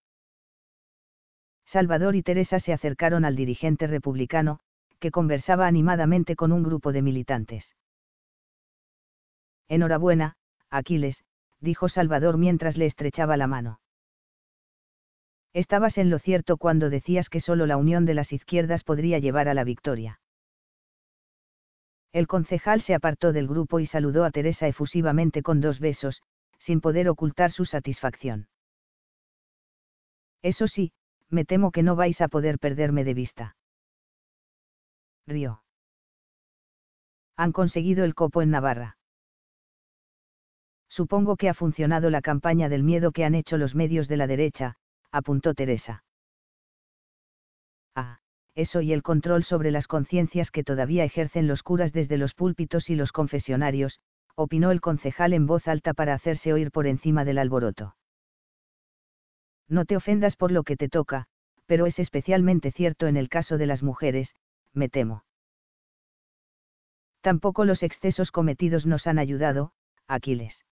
[1.72, 4.58] Salvador y Teresa se acercaron al dirigente republicano,
[5.00, 7.74] que conversaba animadamente con un grupo de militantes.
[9.68, 10.36] Enhorabuena,
[10.68, 11.24] Aquiles,
[11.60, 13.80] dijo Salvador mientras le estrechaba la mano.
[15.54, 19.48] Estabas en lo cierto cuando decías que solo la unión de las izquierdas podría llevar
[19.48, 20.20] a la victoria.
[22.12, 26.20] El concejal se apartó del grupo y saludó a Teresa efusivamente con dos besos,
[26.58, 28.48] sin poder ocultar su satisfacción.
[30.42, 30.92] Eso sí,
[31.32, 33.56] me temo que no vais a poder perderme de vista.
[35.26, 35.62] Río.
[37.36, 38.98] Han conseguido el copo en Navarra.
[40.88, 44.26] Supongo que ha funcionado la campaña del miedo que han hecho los medios de la
[44.26, 44.76] derecha,
[45.10, 46.04] apuntó Teresa.
[47.94, 48.18] Ah,
[48.54, 52.90] eso y el control sobre las conciencias que todavía ejercen los curas desde los púlpitos
[52.90, 54.00] y los confesionarios,
[54.34, 57.96] opinó el concejal en voz alta para hacerse oír por encima del alboroto.
[59.68, 61.26] No te ofendas por lo que te toca,
[61.66, 64.34] pero es especialmente cierto en el caso de las mujeres,
[64.72, 65.24] me temo.
[67.20, 69.72] Tampoco los excesos cometidos nos han ayudado,
[70.08, 70.64] Aquiles.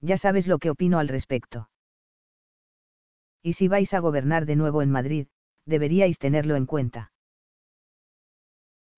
[0.00, 1.70] Ya sabes lo que opino al respecto.
[3.42, 5.26] Y si vais a gobernar de nuevo en Madrid,
[5.64, 7.12] deberíais tenerlo en cuenta.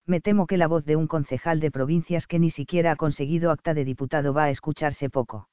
[0.05, 3.51] Me temo que la voz de un concejal de provincias que ni siquiera ha conseguido
[3.51, 5.49] acta de diputado va a escucharse poco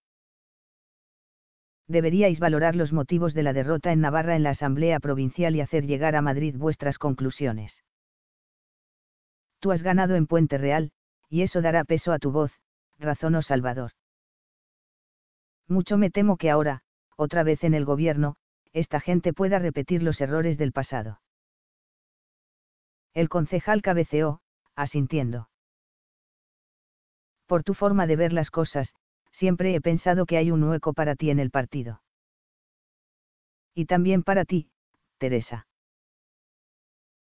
[1.88, 5.86] deberíais valorar los motivos de la derrota en Navarra en la Asamblea Provincial y hacer
[5.86, 7.84] llegar a Madrid vuestras conclusiones.
[9.60, 10.92] Tú has ganado en Puente Real,
[11.30, 12.52] y eso dará peso a tu voz,
[13.00, 13.92] razonó Salvador.
[15.68, 16.82] Mucho me temo que ahora,
[17.16, 18.36] otra vez en el gobierno,
[18.74, 21.22] esta gente pueda repetir los errores del pasado.
[23.14, 24.42] El concejal cabeceó,
[24.76, 25.50] asintiendo.
[27.46, 28.94] Por tu forma de ver las cosas,
[29.34, 32.02] siempre he pensado que hay un hueco para ti en el partido.
[33.76, 34.70] Y también para ti,
[35.18, 35.68] Teresa.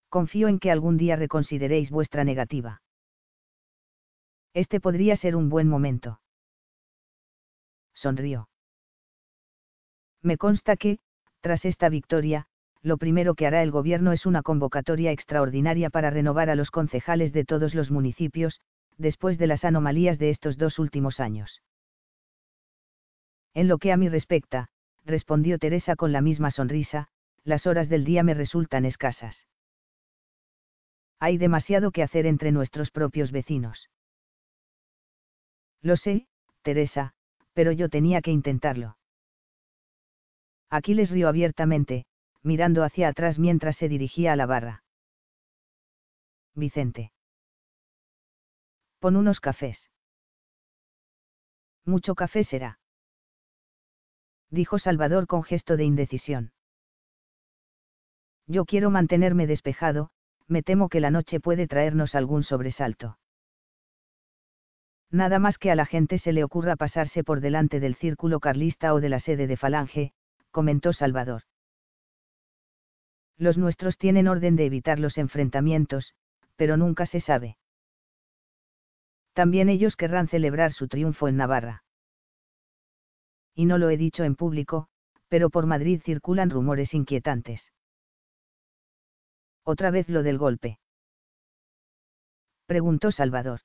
[0.09, 2.83] Confío en que algún día reconsideréis vuestra negativa.
[4.55, 6.21] Este podría ser un buen momento.
[7.95, 8.49] Sonrió.
[10.23, 10.99] Me consta que,
[11.41, 12.47] tras esta victoria,
[12.83, 17.33] lo primero que hará el gobierno es una convocatoria extraordinaria para renovar a los concejales
[17.33, 18.61] de todos los municipios,
[18.97, 21.63] después de las anomalías de estos dos últimos años.
[23.55, 24.69] En lo que a mí respecta,
[25.05, 27.09] respondió Teresa con la misma sonrisa,
[27.45, 29.47] las horas del día me resultan escasas.
[31.19, 33.91] Hay demasiado que hacer entre nuestros propios vecinos.
[35.83, 36.27] Lo sé,
[36.63, 37.15] Teresa,
[37.53, 38.97] pero yo tenía que intentarlo.
[40.71, 42.07] Aquiles rió abiertamente,
[42.43, 44.85] mirando hacia atrás mientras se dirigía a la barra.
[46.55, 47.13] Vicente.
[48.99, 49.91] Pon unos cafés.
[51.85, 52.80] Mucho café será.
[54.51, 56.53] Dijo Salvador con gesto de indecisión.
[58.47, 60.11] Yo quiero mantenerme despejado,
[60.49, 63.19] me temo que la noche puede traernos algún sobresalto.
[65.11, 68.93] Nada más que a la gente se le ocurra pasarse por delante del círculo carlista
[68.95, 70.13] o de la sede de Falange,
[70.51, 71.43] comentó Salvador.
[73.37, 76.15] Los nuestros tienen orden de evitar los enfrentamientos,
[76.57, 77.57] pero nunca se sabe.
[79.33, 81.85] También ellos querrán celebrar su triunfo en Navarra.
[83.55, 84.89] Y no lo he dicho en público,
[85.29, 87.73] pero por Madrid circulan rumores inquietantes.
[89.65, 90.79] Otra vez lo del golpe.
[92.67, 93.61] Preguntó Salvador.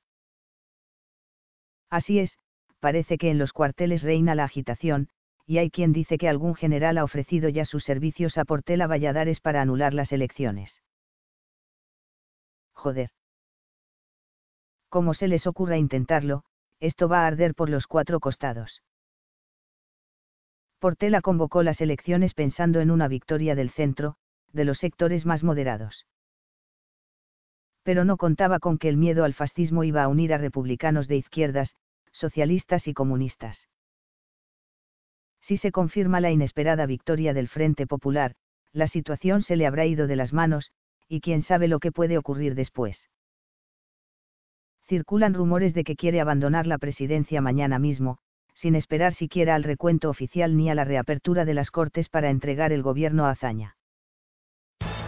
[1.90, 2.38] Así es,
[2.80, 5.10] parece que en los cuarteles reina la agitación,
[5.46, 9.42] y hay quien dice que algún general ha ofrecido ya sus servicios a Portela Valladares
[9.42, 10.82] para anular las elecciones.
[12.74, 13.10] Joder.
[14.90, 16.44] Como se les ocurra intentarlo,
[16.80, 18.82] esto va a arder por los cuatro costados.
[20.80, 24.16] Portela convocó las elecciones pensando en una victoria del centro,
[24.52, 26.06] de los sectores más moderados.
[27.84, 31.18] Pero no contaba con que el miedo al fascismo iba a unir a republicanos de
[31.18, 31.76] izquierdas,
[32.12, 33.68] socialistas y comunistas.
[35.42, 38.36] Si se confirma la inesperada victoria del Frente Popular,
[38.74, 40.72] la situación se le habrá ido de las manos,
[41.08, 43.10] y quién sabe lo que puede ocurrir después.
[44.88, 48.18] Circulan rumores de que quiere abandonar la presidencia mañana mismo,
[48.56, 52.72] sin esperar siquiera al recuento oficial ni a la reapertura de las Cortes para entregar
[52.72, 53.75] el gobierno a Azaña.